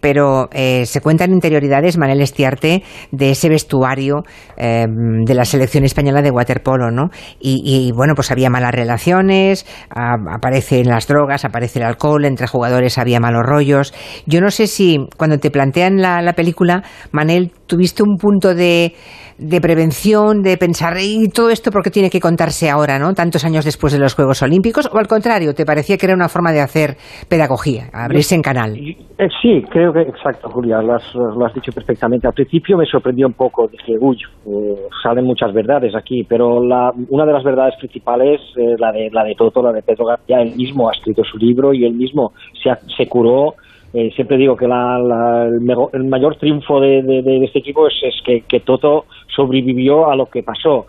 pero 0.08 0.48
eh, 0.54 0.86
se 0.86 1.02
cuentan 1.02 1.34
interioridades, 1.34 1.98
Manel 1.98 2.22
Estiarte, 2.22 2.82
de 3.12 3.32
ese 3.32 3.50
vestuario 3.50 4.24
eh, 4.56 4.86
de 4.88 5.34
la 5.34 5.44
selección 5.44 5.84
española 5.84 6.22
de 6.22 6.32
waterpolo, 6.32 6.92
¿no? 6.92 7.10
Y, 7.42 7.92
bueno, 7.94 8.14
pues 8.16 8.32
había 8.32 8.50
malas 8.50 8.74
relaciones, 8.74 9.66
aparecen 9.90 10.88
las 10.88 11.08
drogas, 11.08 11.44
aparece 11.44 11.80
el 11.80 11.86
alcohol, 11.86 12.24
entre 12.24 12.48
jugadores 12.48 12.98
había 12.98 13.20
malos 13.20 13.44
rollos. 13.46 13.94
Yo 14.26 14.40
no 14.40 14.50
sé 14.50 14.68
si 14.68 14.98
cuando 15.18 15.40
te 15.40 15.52
plantean 15.52 16.02
la, 16.02 16.22
la 16.22 16.32
película, 16.32 16.84
Manel, 17.12 17.52
tuviste 17.66 18.02
un 18.02 18.16
punto 18.16 18.56
de, 18.56 18.96
de 19.38 19.62
prevención, 19.62 20.42
de 20.42 20.58
pensar, 20.58 20.98
y 21.00 21.30
todo 21.30 21.50
esto 21.50 21.72
porque 21.72 21.90
tiene 21.90 22.10
que 22.10 22.20
contarse 22.20 22.70
ahora, 22.70 22.98
¿no? 22.98 23.14
Tantos 23.14 23.46
años 23.46 23.66
después 23.66 23.94
de 23.94 24.00
los 24.00 24.16
Juegos 24.16 24.42
Olímpicos, 24.42 24.90
o 24.92 24.98
al 24.98 25.08
contrario, 25.08 25.54
te 25.54 25.66
parecía 25.66 25.98
que 25.98 26.08
era 26.08 26.16
una 26.16 26.30
forma 26.30 26.52
de 26.52 26.62
hacer 26.62 26.98
pedagogía, 27.30 27.90
abrirse 27.94 28.36
en 28.36 28.42
canal. 28.42 28.76
Eh, 28.78 29.28
sí, 29.42 29.64
creo 29.70 29.94
que 29.94 30.02
exacto, 30.02 30.50
Julia, 30.50 30.82
lo 30.82 30.96
has, 30.96 31.14
lo 31.14 31.46
has 31.46 31.54
dicho 31.54 31.72
perfectamente. 31.72 32.28
Al 32.28 32.34
principio 32.34 32.78
me 32.78 32.86
sorprendió 32.86 33.28
un 33.28 33.34
poco, 33.34 33.68
dije, 33.68 33.94
uy, 34.00 34.18
eh, 34.46 34.76
salen 35.04 35.26
muchas 35.26 35.54
verdades 35.54 35.94
aquí, 35.96 36.24
pero 36.28 36.64
la, 36.64 36.92
una 37.10 37.26
de 37.26 37.34
las 37.34 37.44
verdades 37.44 37.76
principales, 37.80 38.42
la 38.56 38.92
de 38.92 39.10
la 39.12 39.24
de 39.24 39.36
Toto, 39.36 39.62
la 39.62 39.72
de 39.72 39.82
Pedro 39.82 40.06
García, 40.06 40.42
él 40.42 40.56
mismo 40.56 40.90
ha 40.90 40.94
escrito 40.94 41.24
su 41.24 41.38
libro 41.38 41.74
y 41.74 41.86
él 41.86 41.94
mismo 41.94 42.34
se, 42.62 42.72
se 42.96 43.08
curó. 43.08 43.56
Eh, 43.94 44.12
siempre 44.16 44.38
digo 44.38 44.56
que 44.58 44.68
la- 44.68 45.00
la- 45.00 45.46
el, 45.46 45.60
el 45.94 46.04
mayor 46.06 46.36
triunfo 46.36 46.80
de, 46.82 47.02
de- 47.02 47.22
de 47.22 47.46
este 47.46 47.60
equipo 47.60 47.88
es, 47.88 47.94
es 48.04 48.16
que, 48.24 48.42
que 48.42 48.60
Toto 48.60 49.06
sobrevivió 49.36 50.10
a 50.10 50.16
lo 50.16 50.26
que 50.26 50.44
pasó. 50.44 50.86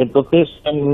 Entonces, 0.00 0.48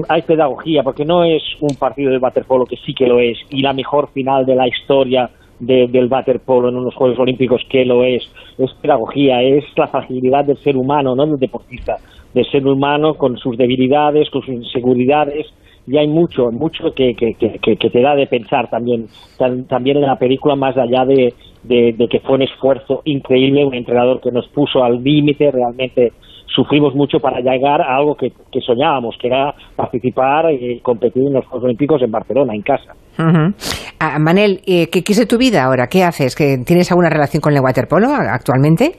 hay 0.08 0.22
pedagogía, 0.22 0.82
porque 0.82 1.04
no 1.04 1.24
es 1.24 1.42
un 1.60 1.74
partido 1.76 2.10
de 2.12 2.18
waterpolo 2.18 2.64
que 2.66 2.76
sí 2.76 2.94
que 2.94 3.06
lo 3.06 3.18
es, 3.18 3.38
y 3.50 3.60
la 3.62 3.72
mejor 3.72 4.08
final 4.12 4.46
de 4.46 4.54
la 4.54 4.68
historia 4.68 5.30
de- 5.58 5.88
del 5.88 6.06
waterpolo 6.06 6.68
en 6.68 6.76
unos 6.76 6.94
Juegos 6.94 7.18
Olímpicos 7.18 7.62
que 7.68 7.84
lo 7.84 8.04
es. 8.04 8.22
Es 8.58 8.70
pedagogía, 8.80 9.42
es 9.42 9.64
la 9.76 9.88
fragilidad 9.88 10.44
del 10.44 10.58
ser 10.58 10.76
humano, 10.76 11.16
no 11.16 11.26
del 11.26 11.38
deportista, 11.38 11.96
del 12.32 12.46
ser 12.50 12.64
humano 12.66 13.14
con 13.14 13.36
sus 13.38 13.56
debilidades, 13.58 14.30
con 14.30 14.42
sus 14.42 14.54
inseguridades. 14.54 15.46
Y 15.90 15.96
hay 15.96 16.06
mucho, 16.06 16.50
mucho 16.50 16.92
que, 16.94 17.14
que, 17.14 17.34
que, 17.34 17.58
que- 17.76 17.90
te 17.90 18.00
da 18.02 18.14
de 18.14 18.26
pensar 18.26 18.68
también, 18.68 19.06
Tan- 19.38 19.64
también 19.66 19.96
en 19.96 20.02
la 20.02 20.16
película, 20.16 20.54
más 20.54 20.76
allá 20.76 21.04
de, 21.06 21.32
de- 21.62 21.94
de 21.96 22.08
que 22.08 22.20
fue 22.20 22.34
un 22.34 22.42
esfuerzo 22.42 23.00
increíble, 23.04 23.64
un 23.64 23.74
entrenador 23.74 24.20
que 24.20 24.30
nos 24.30 24.46
puso 24.48 24.84
al 24.84 25.02
límite, 25.02 25.50
realmente 25.50 26.12
sufrimos 26.46 26.94
mucho 26.94 27.20
para 27.20 27.40
llegar 27.40 27.80
a 27.80 27.96
algo 27.96 28.16
que, 28.16 28.32
que 28.50 28.60
soñábamos, 28.60 29.16
que 29.18 29.28
era 29.28 29.54
participar 29.76 30.52
y 30.52 30.80
competir 30.80 31.22
en 31.26 31.32
los 31.34 31.46
Juegos 31.46 31.64
Olímpicos 31.64 32.02
en 32.02 32.10
Barcelona, 32.10 32.54
en 32.54 32.62
casa. 32.62 32.92
Ah, 34.00 34.18
Manel, 34.18 34.60
eh, 34.66 34.88
¿qué, 34.90 35.02
¿qué 35.02 35.12
es 35.12 35.18
de 35.18 35.26
tu 35.26 35.38
vida 35.38 35.64
ahora? 35.64 35.86
¿Qué 35.88 36.02
haces? 36.04 36.34
¿Que 36.36 36.58
¿Tienes 36.66 36.90
alguna 36.90 37.10
relación 37.10 37.40
con 37.40 37.54
el 37.54 37.60
waterpolo 37.60 38.08
actualmente? 38.12 38.92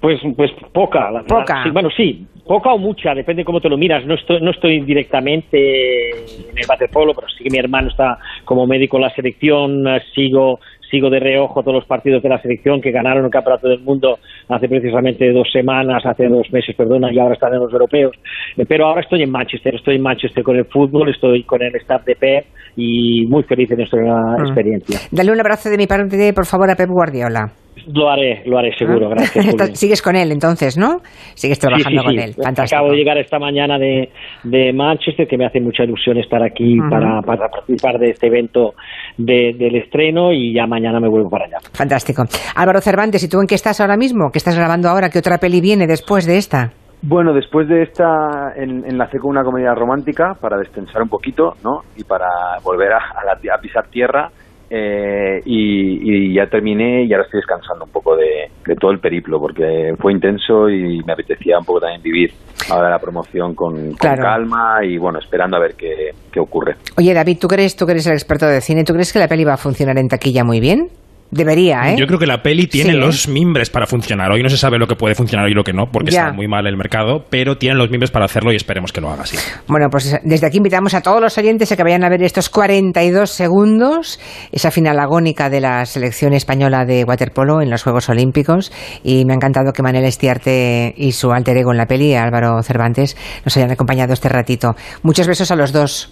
Pues, 0.00 0.20
pues 0.36 0.50
poca, 0.72 1.10
la. 1.10 1.22
Poca. 1.22 1.62
Sí, 1.64 1.70
bueno, 1.70 1.88
sí, 1.96 2.26
poca 2.48 2.72
o 2.72 2.78
mucha, 2.78 3.14
depende 3.14 3.44
cómo 3.44 3.60
te 3.60 3.68
lo 3.68 3.76
miras. 3.76 4.04
No 4.06 4.14
estoy, 4.14 4.40
no 4.40 4.50
estoy 4.50 4.80
directamente 4.80 6.10
en 6.10 6.56
el 6.58 6.64
waterpolo, 6.68 7.12
pero 7.14 7.28
sí 7.28 7.44
que 7.44 7.50
mi 7.50 7.58
hermano 7.58 7.88
está 7.88 8.18
como 8.44 8.66
médico 8.66 8.96
en 8.96 9.02
la 9.02 9.10
selección. 9.10 9.84
Sigo, 10.14 10.58
sigo 10.90 11.10
de 11.10 11.20
reojo 11.20 11.60
todos 11.62 11.74
los 11.76 11.84
partidos 11.84 12.22
de 12.22 12.30
la 12.30 12.40
selección 12.40 12.80
que 12.80 12.90
ganaron 12.90 13.24
el 13.26 13.30
campeonato 13.30 13.68
del 13.68 13.80
mundo 13.80 14.18
hace 14.48 14.68
precisamente 14.68 15.30
dos 15.32 15.46
semanas, 15.52 16.04
hace 16.06 16.26
dos 16.28 16.50
meses, 16.50 16.74
perdona, 16.74 17.12
y 17.12 17.18
ahora 17.18 17.34
están 17.34 17.52
en 17.52 17.60
los 17.60 17.72
europeos. 17.72 18.12
Eh, 18.56 18.64
Pero 18.66 18.86
ahora 18.86 19.02
estoy 19.02 19.22
en 19.22 19.30
Manchester, 19.30 19.74
estoy 19.74 19.96
en 19.96 20.02
Manchester 20.02 20.42
con 20.42 20.56
el 20.56 20.64
fútbol, 20.64 21.10
estoy 21.10 21.42
con 21.44 21.62
el 21.62 21.74
staff 21.76 22.04
de 22.06 22.16
Pep 22.16 22.44
y 22.76 23.26
muy 23.26 23.42
feliz 23.42 23.70
en 23.70 23.80
esta 23.82 23.96
nueva 23.98 24.36
Mm. 24.38 24.46
experiencia. 24.46 24.98
Dale 25.10 25.30
un 25.32 25.40
abrazo 25.40 25.68
de 25.68 25.76
mi 25.76 25.86
parte, 25.86 26.32
por 26.32 26.46
favor, 26.46 26.70
a 26.70 26.74
Pep 26.76 26.88
Guardiola. 26.88 27.52
Lo 27.86 28.10
haré, 28.10 28.42
lo 28.46 28.58
haré 28.58 28.76
seguro, 28.76 29.06
Ah. 29.06 29.14
gracias. 29.16 29.78
Sigues 29.78 30.02
con 30.02 30.16
él 30.16 30.32
entonces, 30.32 30.76
¿no? 30.76 31.00
Sigues 31.34 31.58
trabajando 31.58 32.02
Sí, 32.02 32.08
sí, 32.08 32.14
con 32.16 32.18
él. 32.24 32.34
Fantástico. 32.34 32.76
Acabo 32.76 32.90
de 32.92 32.96
llegar 32.98 33.18
esta 33.18 33.38
mañana 33.38 33.78
de, 33.78 34.10
de 34.44 34.72
Manchester, 34.72 35.26
que 35.28 35.36
me 35.38 35.46
hace 35.46 35.60
mucha 35.60 35.84
ilusión 35.84 36.18
estar 36.18 36.42
aquí 36.42 36.78
para, 36.90 37.20
para 37.22 37.48
participar 37.48 37.98
de 37.98 38.10
este 38.10 38.26
evento 38.26 38.74
de- 39.16 39.54
del 39.58 39.76
estreno 39.76 40.32
y 40.32 40.54
ya 40.54 40.66
mañana 40.66 41.00
me 41.00 41.08
vuelvo 41.08 41.30
para 41.30 41.46
allá. 41.46 41.58
Fantástico. 41.72 42.24
Álvaro 42.56 42.80
Cervantes, 42.80 43.22
¿y 43.22 43.28
tú 43.28 43.40
en 43.40 43.46
qué 43.46 43.54
estás 43.54 43.80
ahora 43.80 43.96
mismo? 43.96 44.30
¿Qué 44.32 44.38
estás 44.38 44.56
grabando 44.56 44.88
ahora? 44.88 45.10
¿Qué 45.10 45.18
otra 45.18 45.38
peli 45.38 45.60
viene 45.60 45.86
después 45.86 46.26
de 46.26 46.36
esta? 46.38 46.72
Bueno, 47.00 47.32
después 47.32 47.68
de 47.68 47.82
esta 47.84 48.52
en- 48.56 48.84
enlacé 48.84 49.18
con 49.18 49.30
una 49.30 49.44
comedia 49.44 49.72
romántica 49.72 50.34
para 50.40 50.56
destensar 50.58 51.00
un 51.02 51.08
poquito, 51.08 51.54
¿no? 51.62 51.82
Y 51.96 52.02
para 52.02 52.26
volver 52.64 52.92
a, 52.92 52.96
a 52.98 53.24
la- 53.24 53.54
a 53.54 53.60
pisar 53.60 53.86
tierra. 53.88 54.30
Eh, 54.70 55.40
y, 55.44 56.30
y 56.30 56.34
ya 56.34 56.46
terminé 56.46 57.04
y 57.04 57.12
ahora 57.12 57.24
estoy 57.24 57.40
descansando 57.40 57.84
un 57.84 57.90
poco 57.90 58.16
de, 58.16 58.50
de 58.66 58.74
todo 58.76 58.90
el 58.90 58.98
periplo 58.98 59.40
porque 59.40 59.94
fue 59.98 60.12
intenso 60.12 60.68
y 60.68 61.02
me 61.04 61.12
apetecía 61.12 61.58
un 61.58 61.64
poco 61.64 61.80
también 61.80 62.02
vivir 62.02 62.32
ahora 62.70 62.90
la 62.90 62.98
promoción 62.98 63.54
con, 63.54 63.94
calma 63.94 64.84
y 64.84 64.98
bueno, 64.98 65.18
esperando 65.18 65.56
a 65.56 65.60
ver 65.60 65.74
qué, 65.74 66.10
qué 66.30 66.40
ocurre. 66.40 66.76
Oye, 66.96 67.14
David, 67.14 67.38
¿tú 67.40 67.48
crees, 67.48 67.76
tú 67.76 67.86
que 67.86 67.92
eres 67.92 68.06
el 68.06 68.12
experto 68.12 68.46
de 68.46 68.60
cine, 68.60 68.84
¿tú 68.84 68.92
crees 68.92 69.12
que 69.12 69.18
la 69.18 69.28
peli 69.28 69.44
va 69.44 69.54
a 69.54 69.58
funcionar 69.58 69.96
en 69.98 70.08
taquilla 70.08 70.44
muy 70.44 70.60
bien? 70.60 70.88
Debería, 71.30 71.90
¿eh? 71.92 71.96
Yo 71.98 72.06
creo 72.06 72.18
que 72.18 72.26
la 72.26 72.40
peli 72.42 72.66
tiene 72.68 72.92
Sí, 72.92 72.96
¿eh? 72.96 73.00
los 73.00 73.28
mimbres 73.28 73.68
para 73.68 73.86
funcionar. 73.86 74.30
Hoy 74.32 74.42
no 74.42 74.48
se 74.48 74.56
sabe 74.56 74.78
lo 74.78 74.86
que 74.86 74.96
puede 74.96 75.14
funcionar 75.14 75.46
y 75.50 75.52
lo 75.54 75.62
que 75.62 75.74
no, 75.74 75.84
porque 75.92 76.10
Ya. 76.10 76.20
está 76.22 76.32
muy 76.32 76.48
mal 76.48 76.66
el 76.66 76.76
mercado, 76.78 77.24
pero 77.28 77.56
tienen 77.58 77.76
los 77.76 77.90
mimbres 77.90 78.10
para 78.10 78.24
hacerlo 78.24 78.50
y 78.50 78.56
esperemos 78.56 78.92
que 78.92 79.02
lo 79.02 79.10
haga 79.10 79.24
así. 79.24 79.36
Bueno, 79.66 79.88
pues 79.90 80.18
desde 80.24 80.46
aquí 80.46 80.56
invitamos 80.56 80.94
a 80.94 81.02
todos 81.02 81.20
los 81.20 81.36
oyentes 81.36 81.70
a 81.70 81.76
que 81.76 81.82
vayan 81.82 82.02
a 82.02 82.08
ver 82.08 82.22
estos 82.22 82.48
42 82.48 83.28
segundos, 83.30 84.18
esa 84.52 84.70
final 84.70 84.98
agónica 84.98 85.50
de 85.50 85.60
la 85.60 85.84
selección 85.84 86.32
española 86.32 86.86
de 86.86 87.04
waterpolo 87.04 87.60
en 87.60 87.68
los 87.70 87.82
Juegos 87.82 88.08
Olímpicos. 88.08 88.72
Y 89.04 89.26
me 89.26 89.34
ha 89.34 89.36
encantado 89.36 89.72
que 89.72 89.82
Manel 89.82 90.04
Estiarte 90.06 90.94
y 90.96 91.12
su 91.12 91.30
alter 91.32 91.58
ego 91.58 91.72
en 91.72 91.76
la 91.78 91.86
peli, 91.86 92.14
Álvaro 92.14 92.62
Cervantes, 92.62 93.16
nos 93.44 93.54
hayan 93.56 93.70
acompañado 93.70 94.14
este 94.14 94.30
ratito. 94.30 94.74
Muchos 95.02 95.26
besos 95.28 95.50
a 95.50 95.56
los 95.56 95.72
dos. 95.74 96.10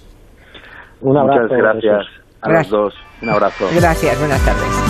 Un 1.00 1.16
abrazo. 1.16 1.42
Muchas 1.42 1.58
gracias 1.58 2.06
a 2.42 2.48
Gracias. 2.50 2.70
los 2.72 2.92
dos. 2.92 2.94
Un 3.22 3.30
abrazo. 3.30 3.64
Gracias, 3.74 4.18
buenas 4.18 4.44
tardes. 4.44 4.85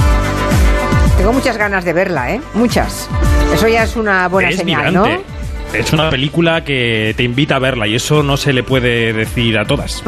Tengo 1.27 1.41
muchas 1.41 1.57
ganas 1.57 1.85
de 1.85 1.93
verla, 1.93 2.33
¿eh? 2.33 2.41
Muchas. 2.55 3.11
Eso 3.53 3.67
ya 3.67 3.83
es 3.83 3.97
una 3.97 4.29
buena 4.29 4.51
es 4.51 4.59
señal, 4.59 4.93
vibrante. 4.93 5.25
¿no? 5.73 5.77
Es 5.77 5.93
una 5.93 6.09
película 6.09 6.63
que 6.63 7.15
te 7.17 7.25
invita 7.25 7.57
a 7.57 7.59
verla 7.59 7.89
y 7.89 7.97
eso 7.97 8.23
no 8.23 8.37
se 8.37 8.53
le 8.53 8.63
puede 8.63 9.13
decir 9.13 9.59
a 9.59 9.65
todas. 9.65 10.05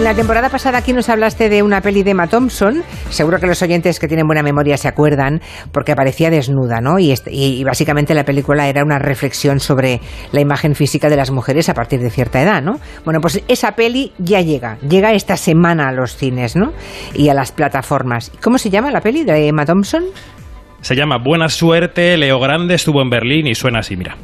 En 0.00 0.04
la 0.04 0.14
temporada 0.14 0.48
pasada 0.48 0.78
aquí 0.78 0.94
nos 0.94 1.10
hablaste 1.10 1.50
de 1.50 1.62
una 1.62 1.82
peli 1.82 2.02
de 2.02 2.12
Emma 2.12 2.26
Thompson. 2.26 2.82
Seguro 3.10 3.38
que 3.38 3.46
los 3.46 3.60
oyentes 3.60 4.00
que 4.00 4.08
tienen 4.08 4.26
buena 4.26 4.42
memoria 4.42 4.78
se 4.78 4.88
acuerdan, 4.88 5.42
porque 5.72 5.92
aparecía 5.92 6.30
desnuda, 6.30 6.80
¿no? 6.80 6.98
Y, 6.98 7.10
este- 7.12 7.30
y- 7.30 7.60
y 7.60 7.64
básicamente 7.64 8.14
la 8.14 8.24
película 8.24 8.66
era 8.66 8.82
una 8.82 8.98
reflexión 8.98 9.60
sobre 9.60 10.00
la 10.32 10.40
imagen 10.40 10.74
física 10.74 11.10
de 11.10 11.16
las 11.16 11.30
mujeres 11.30 11.68
a 11.68 11.74
partir 11.74 12.00
de 12.00 12.08
cierta 12.08 12.40
edad, 12.40 12.62
¿no? 12.62 12.80
Bueno, 13.04 13.20
pues 13.20 13.42
esa 13.46 13.72
peli 13.72 14.12
ya 14.16 14.40
llega, 14.40 14.78
llega 14.88 15.12
esta 15.12 15.36
semana 15.36 15.88
a 15.88 15.92
los 15.92 16.16
cines, 16.16 16.56
¿no? 16.56 16.72
Y 17.14 17.28
a 17.28 17.34
las 17.34 17.52
plataformas. 17.52 18.32
¿Cómo 18.42 18.56
se 18.56 18.70
llama 18.70 18.90
la 18.90 19.02
peli 19.02 19.24
de 19.24 19.48
Emma 19.48 19.66
Thompson? 19.66 20.04
Se 20.80 20.96
llama 20.96 21.18
Buena 21.22 21.50
Suerte, 21.50 22.16
Leo 22.16 22.40
Grande 22.40 22.74
estuvo 22.74 23.02
en 23.02 23.10
Berlín 23.10 23.46
y 23.46 23.54
suena 23.54 23.80
así, 23.80 23.98
mira. 23.98 24.16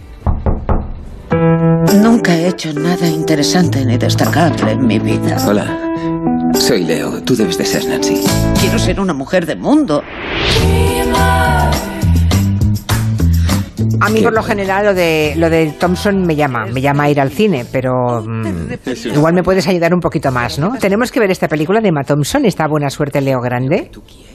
Nunca 1.94 2.34
he 2.34 2.48
hecho 2.48 2.72
nada 2.72 3.06
interesante 3.06 3.84
ni 3.84 3.96
destacable 3.96 4.72
en 4.72 4.86
mi 4.86 4.98
vida. 4.98 5.36
Hola. 5.46 5.66
Soy 6.54 6.84
Leo, 6.84 7.22
tú 7.22 7.36
debes 7.36 7.58
de 7.58 7.64
ser 7.64 7.86
Nancy. 7.86 8.22
Quiero 8.60 8.78
ser 8.78 9.00
una 9.00 9.12
mujer 9.12 9.46
de 9.46 9.56
mundo. 9.56 10.02
A 14.00 14.08
mí 14.10 14.20
por 14.20 14.32
lo 14.32 14.42
general 14.42 14.86
lo 14.86 14.94
de 14.94 15.34
lo 15.36 15.50
de 15.50 15.72
Thompson 15.78 16.22
me 16.26 16.36
llama, 16.36 16.66
me 16.66 16.80
llama 16.80 17.04
a 17.04 17.10
ir 17.10 17.20
al 17.20 17.30
cine, 17.30 17.64
pero 17.70 18.22
mm, 18.22 19.14
igual 19.14 19.34
me 19.34 19.42
puedes 19.42 19.66
ayudar 19.68 19.94
un 19.94 20.00
poquito 20.00 20.30
más, 20.30 20.58
¿no? 20.58 20.76
Tenemos 20.78 21.10
que 21.12 21.20
ver 21.20 21.30
esta 21.30 21.48
película 21.48 21.80
de 21.80 21.88
Emma 21.88 22.02
Thompson, 22.04 22.44
esta 22.44 22.66
buena 22.66 22.90
suerte 22.90 23.20
Leo 23.20 23.40
Grande. 23.40 23.90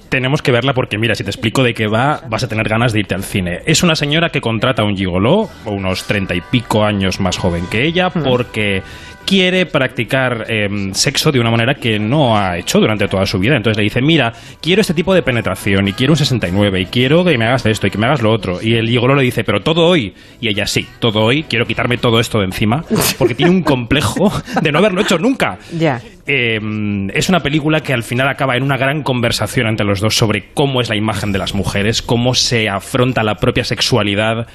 Tenemos 0.09 0.41
que 0.41 0.51
verla 0.51 0.73
porque, 0.73 0.97
mira, 0.97 1.15
si 1.15 1.23
te 1.23 1.29
explico 1.29 1.63
de 1.63 1.73
qué 1.73 1.87
va, 1.87 2.21
vas 2.29 2.43
a 2.43 2.47
tener 2.49 2.67
ganas 2.67 2.91
de 2.91 2.99
irte 2.99 3.15
al 3.15 3.23
cine. 3.23 3.59
Es 3.65 3.81
una 3.81 3.95
señora 3.95 4.29
que 4.29 4.41
contrata 4.41 4.81
a 4.81 4.85
un 4.85 4.95
gigoló, 4.97 5.47
unos 5.65 6.03
treinta 6.03 6.35
y 6.35 6.41
pico 6.41 6.83
años 6.83 7.21
más 7.21 7.37
joven 7.37 7.65
que 7.71 7.85
ella, 7.85 8.09
porque 8.09 8.83
quiere 9.25 9.65
practicar 9.65 10.45
em, 10.47 10.93
sexo 10.93 11.31
de 11.31 11.39
una 11.39 11.51
manera 11.51 11.75
que 11.75 11.99
no 11.99 12.37
ha 12.37 12.57
hecho 12.57 12.79
durante 12.79 13.07
toda 13.07 13.25
su 13.25 13.39
vida. 13.39 13.55
Entonces 13.55 13.77
le 13.77 13.83
dice, 13.83 14.01
mira, 14.01 14.33
quiero 14.61 14.81
este 14.81 14.93
tipo 14.93 15.13
de 15.13 15.21
penetración 15.21 15.87
y 15.87 15.93
quiero 15.93 16.13
un 16.13 16.17
69 16.17 16.81
y 16.81 16.85
quiero 16.87 17.23
que 17.23 17.37
me 17.37 17.45
hagas 17.45 17.65
esto 17.65 17.87
y 17.87 17.91
que 17.91 17.97
me 17.97 18.05
hagas 18.05 18.21
lo 18.21 18.31
otro. 18.31 18.61
Y 18.61 18.75
el 18.75 18.87
gigoló 18.87 19.15
le 19.15 19.23
dice, 19.23 19.43
pero 19.43 19.61
todo 19.61 19.85
hoy. 19.85 20.13
Y 20.39 20.47
ella, 20.47 20.65
sí, 20.65 20.87
todo 20.99 21.21
hoy, 21.21 21.43
quiero 21.43 21.65
quitarme 21.65 21.97
todo 21.97 22.19
esto 22.19 22.39
de 22.39 22.45
encima 22.45 22.83
porque 23.17 23.35
tiene 23.35 23.51
un 23.51 23.63
complejo 23.63 24.31
de 24.61 24.71
no 24.71 24.79
haberlo 24.79 25.01
hecho 25.01 25.17
nunca. 25.17 25.57
Ya. 25.77 26.01
Eh, 26.27 26.59
es 27.13 27.29
una 27.29 27.39
película 27.39 27.81
que 27.81 27.93
al 27.93 28.03
final 28.03 28.27
acaba 28.27 28.55
en 28.55 28.63
una 28.63 28.77
gran 28.77 29.03
conversación 29.03 29.67
entre 29.67 29.85
los 29.85 29.99
dos 29.99 30.15
sobre 30.15 30.49
cómo 30.53 30.81
es 30.81 30.89
la 30.89 30.95
imagen 30.95 31.31
de 31.31 31.39
las 31.39 31.53
mujeres, 31.53 32.01
cómo 32.01 32.33
se 32.35 32.69
afronta 32.69 33.23
la 33.23 33.35
propia 33.35 33.63
sexualidad. 33.63 34.47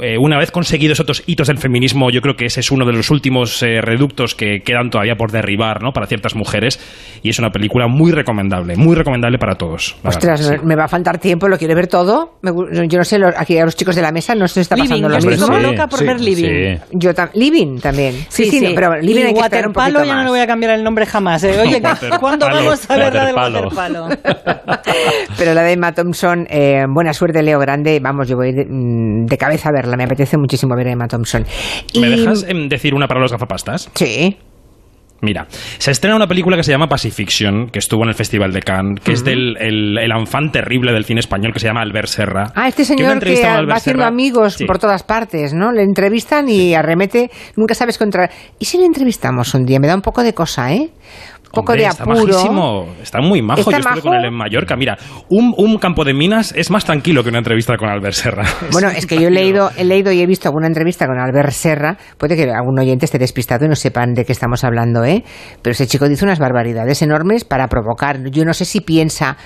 Eh, 0.00 0.16
una 0.18 0.38
vez 0.38 0.50
conseguidos 0.50 1.00
otros 1.00 1.22
hitos 1.26 1.48
del 1.48 1.58
feminismo, 1.58 2.10
yo 2.10 2.20
creo 2.20 2.36
que 2.36 2.46
ese 2.46 2.60
es 2.60 2.70
uno 2.70 2.84
de 2.86 2.92
los 2.92 3.10
últimos 3.10 3.62
eh, 3.62 3.80
reductos 3.80 4.34
que 4.34 4.60
quedan 4.64 4.88
todavía 4.90 5.16
por 5.16 5.32
derribar 5.32 5.82
¿no? 5.82 5.90
para 5.92 6.06
ciertas 6.06 6.36
mujeres. 6.36 6.78
Y 7.22 7.30
es 7.30 7.38
una 7.38 7.50
película 7.50 7.86
muy 7.88 8.12
recomendable, 8.12 8.76
muy 8.76 8.94
recomendable 8.94 9.38
para 9.38 9.56
todos. 9.56 9.96
Ostras, 10.04 10.40
verdad, 10.48 10.60
sí. 10.62 10.66
me 10.66 10.76
va 10.76 10.84
a 10.84 10.88
faltar 10.88 11.18
tiempo, 11.18 11.48
lo 11.48 11.58
quiero 11.58 11.74
ver 11.74 11.86
todo. 11.88 12.34
Me 12.42 12.52
yo 12.88 12.98
no 12.98 13.04
sé, 13.04 13.18
lo- 13.18 13.28
aquí 13.36 13.58
a 13.58 13.64
los 13.64 13.76
chicos 13.76 13.96
de 13.96 14.02
la 14.02 14.12
mesa 14.12 14.34
no 14.34 14.46
se 14.48 14.60
está 14.60 14.76
pasando 14.76 15.08
Living, 15.08 15.24
lo 15.24 15.30
mismo. 15.30 15.46
como 15.46 15.58
loca 15.58 15.86
por 15.88 16.04
ver 16.04 16.20
Living. 16.20 16.78
Yo 16.92 17.12
tam- 17.14 17.30
Living 17.34 17.78
también. 17.80 18.14
Sí, 18.28 18.50
sí, 18.50 18.72
pero 18.74 18.96
Living 19.00 19.22
y 19.22 19.26
hay 19.26 19.34
que 19.34 19.40
esperar 19.40 19.66
un 19.66 19.72
poquito 19.72 20.04
ya 20.04 20.14
no 20.14 20.22
le 20.24 20.30
voy 20.30 20.40
a 20.40 20.46
cambiar 20.46 20.72
el 20.72 20.84
nombre 20.84 21.04
jamás. 21.06 21.42
¿eh? 21.44 21.58
Oye. 21.60 21.82
¿cuándo 22.20 22.46
vamos 22.46 22.88
a 22.88 22.96
ver 22.96 23.12
la 23.14 23.26
del 23.26 23.34
Waterpalo. 23.34 24.08
Pero 25.38 25.54
la 25.54 25.62
de 25.62 25.72
Emma 25.72 25.92
Thompson, 25.92 26.46
eh, 26.50 26.84
buena 26.88 27.12
suerte, 27.12 27.42
Leo 27.42 27.58
Grande. 27.58 27.98
Vamos, 28.00 28.28
yo 28.28 28.36
voy 28.36 28.52
de, 28.52 28.66
mm, 28.68 29.26
de 29.26 29.38
cabeza 29.38 29.70
a 29.70 29.72
verla. 29.82 29.96
Me 29.96 30.04
apetece 30.04 30.36
muchísimo 30.36 30.74
ver 30.76 30.88
a 30.88 30.92
Emma 30.92 31.06
Thompson. 31.08 31.44
¿Me 32.00 32.08
dejas 32.10 32.44
em, 32.48 32.68
decir 32.68 32.94
una 32.94 33.06
para 33.06 33.20
los 33.20 33.32
gafapastas? 33.32 33.90
Sí. 33.94 34.36
Mira, 35.22 35.46
se 35.76 35.90
estrena 35.90 36.16
una 36.16 36.26
película 36.26 36.56
que 36.56 36.62
se 36.62 36.70
llama 36.72 36.86
Pacifiction, 36.86 37.66
que 37.68 37.78
estuvo 37.78 38.02
en 38.04 38.08
el 38.08 38.14
Festival 38.14 38.52
de 38.52 38.62
Cannes, 38.62 39.00
que 39.04 39.12
es 39.12 39.22
del 39.22 39.54
el, 39.58 39.98
el 39.98 40.10
enfant 40.12 40.50
terrible 40.50 40.92
del 40.94 41.04
cine 41.04 41.20
español 41.20 41.52
que 41.52 41.60
se 41.60 41.66
llama 41.66 41.82
Albert 41.82 42.08
Serra. 42.08 42.44
Ah, 42.54 42.68
este 42.68 42.82
Que 42.82 42.86
señor 42.86 43.20
que, 43.20 43.34
con 43.42 43.68
va 43.68 43.74
haciendo 43.74 44.04
amigos 44.04 44.54
Sí. 44.54 44.64
por 44.64 44.78
todas 44.78 45.02
partes, 45.02 45.52
¿no? 45.52 45.72
Le 45.72 45.82
entrevistan 45.82 46.48
y 46.48 46.74
arremete, 46.74 47.30
nunca 47.54 47.74
sabes 47.74 47.98
contra... 47.98 48.30
¿Y 48.58 48.64
si 48.64 48.78
le 48.78 48.86
entrevistamos 48.86 49.52
un 49.52 49.66
día? 49.66 49.78
Me 49.78 49.88
da 49.88 49.94
un 49.94 50.00
poco 50.00 50.22
de 50.22 50.32
cosa, 50.32 50.72
¿eh? 50.72 50.88
Poco 51.52 51.72
Hombre, 51.72 51.82
de 51.82 51.88
está 51.88 52.04
apuro. 52.04 52.26
majísimo, 52.26 52.86
está 53.02 53.20
muy 53.20 53.42
majo. 53.42 53.60
¿Está 53.60 53.72
Yo 53.72 53.78
estuve 53.78 53.94
majo? 53.96 54.08
con 54.08 54.14
él 54.14 54.24
en 54.26 54.34
Mallorca. 54.34 54.76
Mira, 54.76 54.96
un, 55.30 55.52
un 55.56 55.78
campo 55.78 56.04
de 56.04 56.14
minas 56.14 56.52
es 56.56 56.70
más 56.70 56.84
tranquilo 56.84 57.22
que 57.24 57.30
una 57.30 57.38
entrevista 57.38 57.76
con 57.76 57.88
Albert 57.88 58.14
Serra. 58.14 58.44
Bueno, 58.72 58.88
es 58.88 59.04
que 59.06 59.16
yo 59.20 59.28
he 59.28 59.30
leído, 59.32 59.70
he 59.76 59.84
leído 59.84 60.12
y 60.12 60.20
he 60.20 60.26
visto 60.26 60.48
alguna 60.48 60.68
entrevista 60.68 61.06
con 61.06 61.18
Albert 61.18 61.50
Serra. 61.50 61.96
Puede 62.18 62.36
que 62.36 62.44
algún 62.50 62.78
oyente 62.78 63.04
esté 63.04 63.18
despistado 63.18 63.64
y 63.64 63.68
no 63.68 63.74
sepan 63.74 64.14
de 64.14 64.24
qué 64.24 64.32
estamos 64.32 64.62
hablando, 64.62 65.04
¿eh? 65.04 65.24
Pero 65.60 65.72
ese 65.72 65.86
chico 65.88 66.08
dice 66.08 66.24
unas 66.24 66.38
barbaridades 66.38 67.02
enormes 67.02 67.44
para 67.44 67.66
provocar. 67.66 68.18
Yo 68.30 68.44
no 68.44 68.54
sé 68.54 68.64
si 68.64 68.80
piensa 68.80 69.36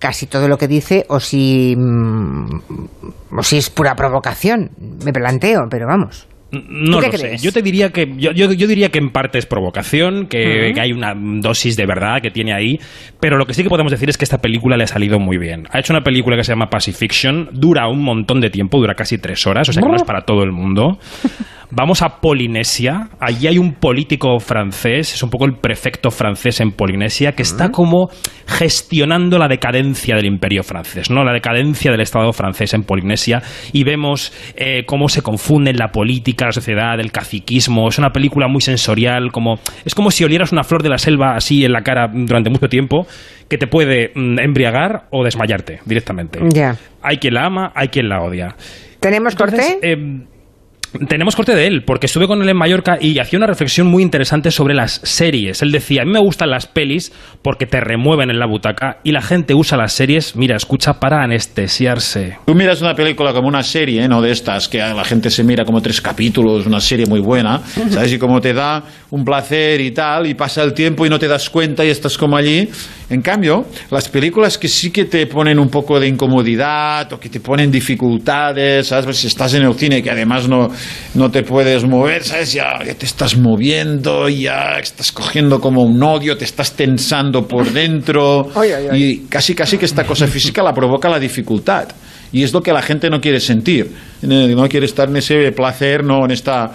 casi 0.00 0.26
todo 0.26 0.48
lo 0.48 0.58
que 0.58 0.66
dice 0.66 1.06
o 1.08 1.20
si, 1.20 1.76
mm, 1.78 3.38
o 3.38 3.42
si 3.44 3.58
es 3.58 3.70
pura 3.70 3.94
provocación. 3.94 4.70
Me 5.04 5.12
planteo, 5.12 5.60
pero 5.70 5.86
vamos. 5.86 6.26
No 6.52 7.00
qué 7.00 7.08
lo 7.08 7.18
sé. 7.18 7.38
Yo 7.38 7.50
te 7.50 7.62
diría 7.62 7.90
que 7.90 8.12
yo, 8.18 8.30
yo, 8.32 8.52
yo 8.52 8.66
diría 8.66 8.90
que 8.90 8.98
en 8.98 9.10
parte 9.10 9.38
es 9.38 9.46
provocación, 9.46 10.26
que, 10.26 10.72
que 10.74 10.80
hay 10.80 10.92
una 10.92 11.14
dosis 11.16 11.76
de 11.76 11.86
verdad 11.86 12.20
que 12.20 12.30
tiene 12.30 12.52
ahí, 12.52 12.78
pero 13.20 13.38
lo 13.38 13.46
que 13.46 13.54
sí 13.54 13.62
que 13.62 13.70
podemos 13.70 13.90
decir 13.90 14.10
es 14.10 14.18
que 14.18 14.24
esta 14.24 14.38
película 14.38 14.76
le 14.76 14.84
ha 14.84 14.86
salido 14.86 15.18
muy 15.18 15.38
bien. 15.38 15.66
Ha 15.70 15.78
hecho 15.78 15.94
una 15.94 16.02
película 16.02 16.36
que 16.36 16.44
se 16.44 16.52
llama 16.52 16.68
Pacifiction, 16.68 17.48
dura 17.52 17.88
un 17.88 18.02
montón 18.02 18.40
de 18.40 18.50
tiempo, 18.50 18.78
dura 18.78 18.94
casi 18.94 19.16
tres 19.16 19.46
horas, 19.46 19.68
o 19.70 19.72
sea 19.72 19.82
que 19.82 19.88
no 19.88 19.96
es 19.96 20.04
para 20.04 20.22
todo 20.22 20.42
el 20.42 20.52
mundo. 20.52 20.98
Vamos 21.74 22.02
a 22.02 22.20
Polinesia, 22.20 23.08
allí 23.18 23.46
hay 23.46 23.56
un 23.56 23.72
político 23.72 24.38
francés, 24.40 25.14
es 25.14 25.22
un 25.22 25.30
poco 25.30 25.46
el 25.46 25.54
prefecto 25.54 26.10
francés 26.10 26.60
en 26.60 26.72
Polinesia, 26.72 27.32
que 27.32 27.40
está 27.42 27.70
como 27.70 28.10
gestionando 28.46 29.38
la 29.38 29.48
decadencia 29.48 30.14
del 30.14 30.26
imperio 30.26 30.64
francés, 30.64 31.08
¿no? 31.10 31.24
La 31.24 31.32
decadencia 31.32 31.90
del 31.90 32.02
Estado 32.02 32.30
francés 32.34 32.74
en 32.74 32.82
Polinesia, 32.82 33.40
y 33.72 33.84
vemos 33.84 34.34
eh, 34.54 34.84
cómo 34.84 35.08
se 35.08 35.22
confunden 35.22 35.78
la 35.78 35.88
política, 35.88 36.44
la 36.44 36.52
sociedad, 36.52 37.00
el 37.00 37.10
caciquismo. 37.10 37.88
Es 37.88 37.96
una 37.96 38.10
película 38.10 38.48
muy 38.48 38.60
sensorial, 38.60 39.32
como 39.32 39.54
es 39.82 39.94
como 39.94 40.10
si 40.10 40.24
olieras 40.24 40.52
una 40.52 40.64
flor 40.64 40.82
de 40.82 40.90
la 40.90 40.98
selva 40.98 41.36
así 41.36 41.64
en 41.64 41.72
la 41.72 41.80
cara 41.80 42.06
durante 42.12 42.50
mucho 42.50 42.68
tiempo, 42.68 43.06
que 43.48 43.56
te 43.56 43.66
puede 43.66 44.12
mm, 44.14 44.40
embriagar 44.40 45.06
o 45.10 45.24
desmayarte 45.24 45.80
directamente. 45.86 46.38
Ya. 46.52 46.76
Hay 47.00 47.16
quien 47.16 47.32
la 47.32 47.46
ama, 47.46 47.72
hay 47.74 47.88
quien 47.88 48.10
la 48.10 48.20
odia. 48.20 48.56
¿Tenemos 49.00 49.32
Entonces, 49.32 49.72
corte? 49.72 49.92
eh, 49.92 50.26
tenemos 51.08 51.36
corte 51.36 51.54
de 51.54 51.66
él, 51.66 51.84
porque 51.84 52.06
estuve 52.06 52.26
con 52.26 52.42
él 52.42 52.48
en 52.48 52.56
Mallorca 52.56 52.98
y 53.00 53.18
hacía 53.18 53.38
una 53.38 53.46
reflexión 53.46 53.86
muy 53.86 54.02
interesante 54.02 54.50
sobre 54.50 54.74
las 54.74 55.00
series. 55.04 55.62
Él 55.62 55.72
decía, 55.72 56.02
a 56.02 56.04
mí 56.04 56.12
me 56.12 56.20
gustan 56.20 56.50
las 56.50 56.66
pelis 56.66 57.12
porque 57.42 57.66
te 57.66 57.80
remueven 57.80 58.30
en 58.30 58.38
la 58.38 58.46
butaca 58.46 58.98
y 59.02 59.12
la 59.12 59.22
gente 59.22 59.54
usa 59.54 59.78
las 59.78 59.92
series, 59.92 60.36
mira, 60.36 60.56
escucha, 60.56 60.94
para 61.00 61.22
anestesiarse. 61.22 62.38
Tú 62.46 62.54
miras 62.54 62.82
una 62.82 62.94
película 62.94 63.32
como 63.32 63.48
una 63.48 63.62
serie, 63.62 64.06
¿no? 64.08 64.20
De 64.20 64.30
estas, 64.30 64.68
que 64.68 64.78
la 64.78 65.04
gente 65.04 65.30
se 65.30 65.44
mira 65.44 65.64
como 65.64 65.80
tres 65.80 66.00
capítulos, 66.00 66.66
una 66.66 66.80
serie 66.80 67.06
muy 67.06 67.20
buena, 67.20 67.60
¿sabes? 67.90 68.12
Y 68.12 68.18
como 68.18 68.40
te 68.40 68.52
da 68.52 68.82
un 69.10 69.24
placer 69.24 69.80
y 69.80 69.92
tal, 69.92 70.26
y 70.26 70.34
pasa 70.34 70.62
el 70.62 70.74
tiempo 70.74 71.06
y 71.06 71.08
no 71.08 71.18
te 71.18 71.28
das 71.28 71.48
cuenta 71.50 71.84
y 71.84 71.88
estás 71.88 72.18
como 72.18 72.36
allí. 72.36 72.68
En 73.10 73.20
cambio, 73.20 73.66
las 73.90 74.08
películas 74.08 74.56
que 74.56 74.68
sí 74.68 74.90
que 74.90 75.04
te 75.04 75.26
ponen 75.26 75.58
un 75.58 75.68
poco 75.68 76.00
de 76.00 76.08
incomodidad 76.08 77.12
o 77.12 77.20
que 77.20 77.28
te 77.28 77.40
ponen 77.40 77.70
dificultades, 77.70 78.88
¿sabes? 78.88 79.04
Pues 79.04 79.18
si 79.18 79.26
estás 79.26 79.52
en 79.54 79.64
el 79.64 79.74
cine 79.74 80.02
que 80.02 80.10
además 80.10 80.48
no, 80.48 80.70
no 81.14 81.30
te 81.30 81.42
puedes 81.42 81.84
mover, 81.84 82.24
¿sabes? 82.24 82.52
Ya, 82.52 82.78
ya 82.84 82.94
te 82.94 83.06
estás 83.06 83.36
moviendo, 83.36 84.28
ya 84.28 84.78
estás 84.80 85.12
cogiendo 85.12 85.60
como 85.60 85.82
un 85.82 86.02
odio, 86.02 86.36
te 86.36 86.44
estás 86.44 86.72
tensando 86.72 87.46
por 87.46 87.70
dentro. 87.70 88.48
Y 88.96 89.26
casi, 89.28 89.54
casi 89.54 89.78
que 89.78 89.86
esta 89.86 90.04
cosa 90.04 90.26
física 90.26 90.62
la 90.62 90.72
provoca 90.72 91.08
la 91.08 91.18
dificultad. 91.18 91.88
Y 92.32 92.42
es 92.42 92.52
lo 92.52 92.62
que 92.62 92.72
la 92.72 92.82
gente 92.82 93.10
no 93.10 93.20
quiere 93.20 93.40
sentir. 93.40 93.90
Eh, 94.22 94.54
No 94.56 94.68
quiere 94.68 94.86
estar 94.86 95.08
en 95.08 95.16
ese 95.16 95.52
placer, 95.52 96.02
no 96.02 96.24
en 96.24 96.30
esta 96.30 96.70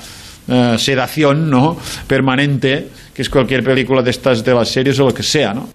eh, 0.48 0.76
sedación 0.78 1.50
¿no? 1.50 1.78
permanente, 2.08 2.88
que 3.14 3.22
es 3.22 3.30
cualquier 3.30 3.64
película 3.64 4.02
de 4.02 4.12
estas 4.12 4.44
de 4.44 4.54
las 4.54 4.70
series 4.70 5.00
o 5.00 5.06
lo 5.06 5.14
que 5.14 5.24
sea, 5.24 5.54
¿no? 5.54 5.70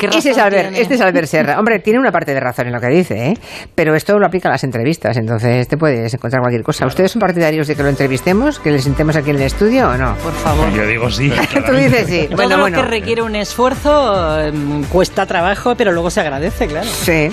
Este 0.00 0.30
es, 0.30 0.38
Albert, 0.38 0.74
este 0.76 0.94
es 0.94 1.00
Albert 1.00 1.26
Serra. 1.28 1.58
Hombre, 1.58 1.78
tiene 1.78 1.98
una 1.98 2.10
parte 2.10 2.34
de 2.34 2.40
razón 2.40 2.66
en 2.66 2.72
lo 2.72 2.80
que 2.80 2.88
dice, 2.88 3.28
¿eh? 3.28 3.34
pero 3.74 3.94
esto 3.94 4.18
lo 4.18 4.26
aplica 4.26 4.48
a 4.48 4.52
las 4.52 4.64
entrevistas, 4.64 5.16
entonces 5.16 5.68
te 5.68 5.76
puedes 5.76 6.12
encontrar 6.12 6.40
cualquier 6.42 6.62
cosa. 6.62 6.86
¿Ustedes 6.86 7.12
son 7.12 7.20
partidarios 7.20 7.66
de 7.68 7.76
que 7.76 7.82
lo 7.82 7.88
entrevistemos, 7.88 8.58
que 8.58 8.70
le 8.70 8.80
sentemos 8.80 9.16
aquí 9.16 9.30
en 9.30 9.36
el 9.36 9.42
estudio 9.42 9.88
o 9.90 9.96
no? 9.96 10.14
Por 10.16 10.32
favor. 10.32 10.70
Yo 10.72 10.86
digo 10.86 11.10
sí. 11.10 11.30
Tú 11.66 11.72
dices 11.72 12.06
sí. 12.08 12.26
Todo 12.26 12.36
Bueno, 12.36 12.56
lo 12.56 12.62
bueno. 12.62 12.76
que 12.82 12.88
requiere 12.88 13.22
un 13.22 13.36
esfuerzo 13.36 14.40
em, 14.40 14.82
cuesta 14.84 15.26
trabajo, 15.26 15.74
pero 15.76 15.92
luego 15.92 16.10
se 16.10 16.20
agradece, 16.20 16.66
claro. 16.66 16.86
Sí. 16.88 17.28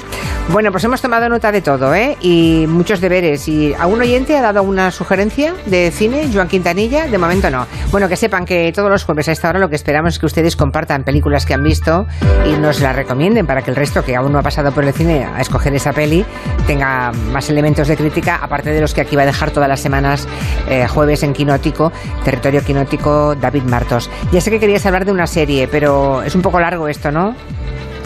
Bueno, 0.49 0.71
pues 0.71 0.83
hemos 0.83 1.01
tomado 1.01 1.29
nota 1.29 1.51
de 1.51 1.61
todo, 1.61 1.93
¿eh? 1.93 2.17
Y 2.21 2.65
muchos 2.67 3.01
deberes. 3.01 3.47
¿Y 3.47 3.73
algún 3.73 4.01
oyente 4.01 4.35
ha 4.37 4.41
dado 4.41 4.59
alguna 4.59 4.91
sugerencia 4.91 5.53
de 5.65 5.91
cine? 5.91 6.27
Joan 6.33 6.47
Quintanilla, 6.47 7.07
de 7.07 7.17
momento 7.17 7.49
no. 7.49 7.67
Bueno, 7.91 8.07
que 8.09 8.15
sepan 8.15 8.45
que 8.45 8.71
todos 8.73 8.89
los 8.89 9.03
jueves 9.03 9.27
a 9.29 9.31
esta 9.31 9.49
hora 9.49 9.59
lo 9.59 9.69
que 9.69 9.75
esperamos 9.75 10.13
es 10.13 10.19
que 10.19 10.25
ustedes 10.25 10.55
compartan 10.55 11.03
películas 11.03 11.45
que 11.45 11.53
han 11.53 11.63
visto 11.63 12.07
y 12.45 12.53
nos 12.53 12.79
las 12.79 12.95
recomienden 12.95 13.45
para 13.45 13.61
que 13.61 13.69
el 13.69 13.75
resto, 13.75 14.03
que 14.03 14.15
aún 14.15 14.31
no 14.31 14.39
ha 14.39 14.41
pasado 14.41 14.71
por 14.71 14.83
el 14.83 14.93
cine 14.93 15.25
a 15.25 15.41
escoger 15.41 15.73
esa 15.75 15.93
peli, 15.93 16.25
tenga 16.65 17.11
más 17.31 17.49
elementos 17.49 17.87
de 17.87 17.95
crítica, 17.95 18.39
aparte 18.41 18.71
de 18.71 18.81
los 18.81 18.93
que 18.93 19.01
aquí 19.01 19.15
va 19.15 19.23
a 19.23 19.25
dejar 19.25 19.51
todas 19.51 19.69
las 19.69 19.79
semanas, 19.79 20.27
eh, 20.67 20.87
jueves 20.87 21.23
en 21.23 21.33
Quinótico, 21.33 21.91
Territorio 22.23 22.63
Quinótico, 22.63 23.35
David 23.35 23.63
Martos. 23.63 24.09
Ya 24.31 24.41
sé 24.41 24.51
que 24.51 24.59
querías 24.59 24.85
hablar 24.85 25.05
de 25.05 25.11
una 25.11 25.27
serie, 25.27 25.67
pero 25.67 26.23
es 26.23 26.35
un 26.35 26.41
poco 26.41 26.59
largo 26.59 26.87
esto, 26.87 27.11
¿no? 27.11 27.35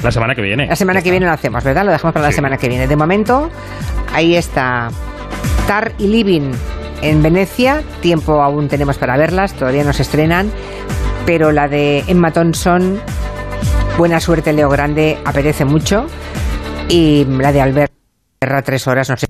La 0.04 0.12
semana 0.12 0.36
que 0.36 0.42
viene. 0.42 0.68
La 0.68 0.76
semana 0.76 1.02
que 1.02 1.12
viene 1.12 1.26
lo 1.26 1.32
hacemos, 1.32 1.64
¿verdad? 1.64 1.86
Lo 1.86 1.92
dejamos 1.92 2.14
para 2.14 2.26
la 2.26 2.34
semana 2.34 2.58
que 2.58 2.68
viene. 2.68 2.88
De 2.88 2.96
momento, 2.96 3.50
ahí 4.14 4.36
está 4.36 4.90
Tar 5.68 5.94
y 5.98 6.08
Living 6.08 6.52
en 7.02 7.24
Venecia. 7.24 7.82
Tiempo 8.02 8.42
aún 8.42 8.68
tenemos 8.68 8.98
para 8.98 9.16
verlas, 9.16 9.54
todavía 9.54 9.84
no 9.84 9.94
se 9.94 10.02
estrenan. 10.02 10.52
Pero 11.26 11.54
la 11.54 11.70
de 11.70 12.04
Emma 12.08 12.32
Thompson, 12.32 13.00
Buena 13.97 14.19
suerte 14.19 14.53
Leo 14.53 14.69
Grande, 14.69 15.19
apetece 15.23 15.65
mucho. 15.65 16.08
Y 16.89 17.25
la 17.25 17.51
de 17.51 17.62
Albert, 17.62 17.93
Serra, 18.41 18.62
tres 18.62 18.88
horas, 18.88 19.10
no 19.10 19.17
sé 19.17 19.27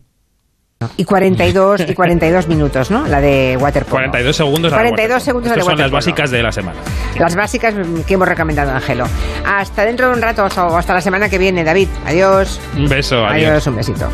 Y 0.98 1.04
42, 1.04 1.82
y 1.88 1.94
42 1.94 2.48
minutos, 2.48 2.90
¿no? 2.90 3.06
La 3.08 3.20
de 3.20 3.58
waterpolo. 3.60 3.98
42 3.98 4.36
segundos. 4.36 4.72
la 4.72 4.78
de 4.78 4.84
42 4.84 5.16
waterpolo. 5.16 5.20
segundos 5.20 5.50
la 5.50 5.56
de 5.56 5.60
Estas 5.60 5.72
son 5.74 5.80
las 5.80 5.92
básicas 5.92 6.32
de 6.32 6.44
la 6.44 6.52
semana. 6.52 6.80
Las 7.20 7.36
básicas 7.36 7.76
que 8.08 8.14
hemos 8.14 8.28
recomendado, 8.28 8.72
Ángelo. 8.72 9.06
Hasta 9.46 9.86
dentro 9.86 10.08
de 10.08 10.14
un 10.14 10.22
rato 10.22 10.44
o 10.44 10.78
hasta 10.78 10.94
la 10.94 11.02
semana 11.02 11.30
que 11.30 11.38
viene, 11.38 11.64
David. 11.64 11.90
Adiós. 12.06 12.60
Un 12.78 12.88
beso, 12.88 13.26
adiós. 13.26 13.50
Adiós, 13.50 13.68
un 13.68 13.76
besito. 13.76 14.10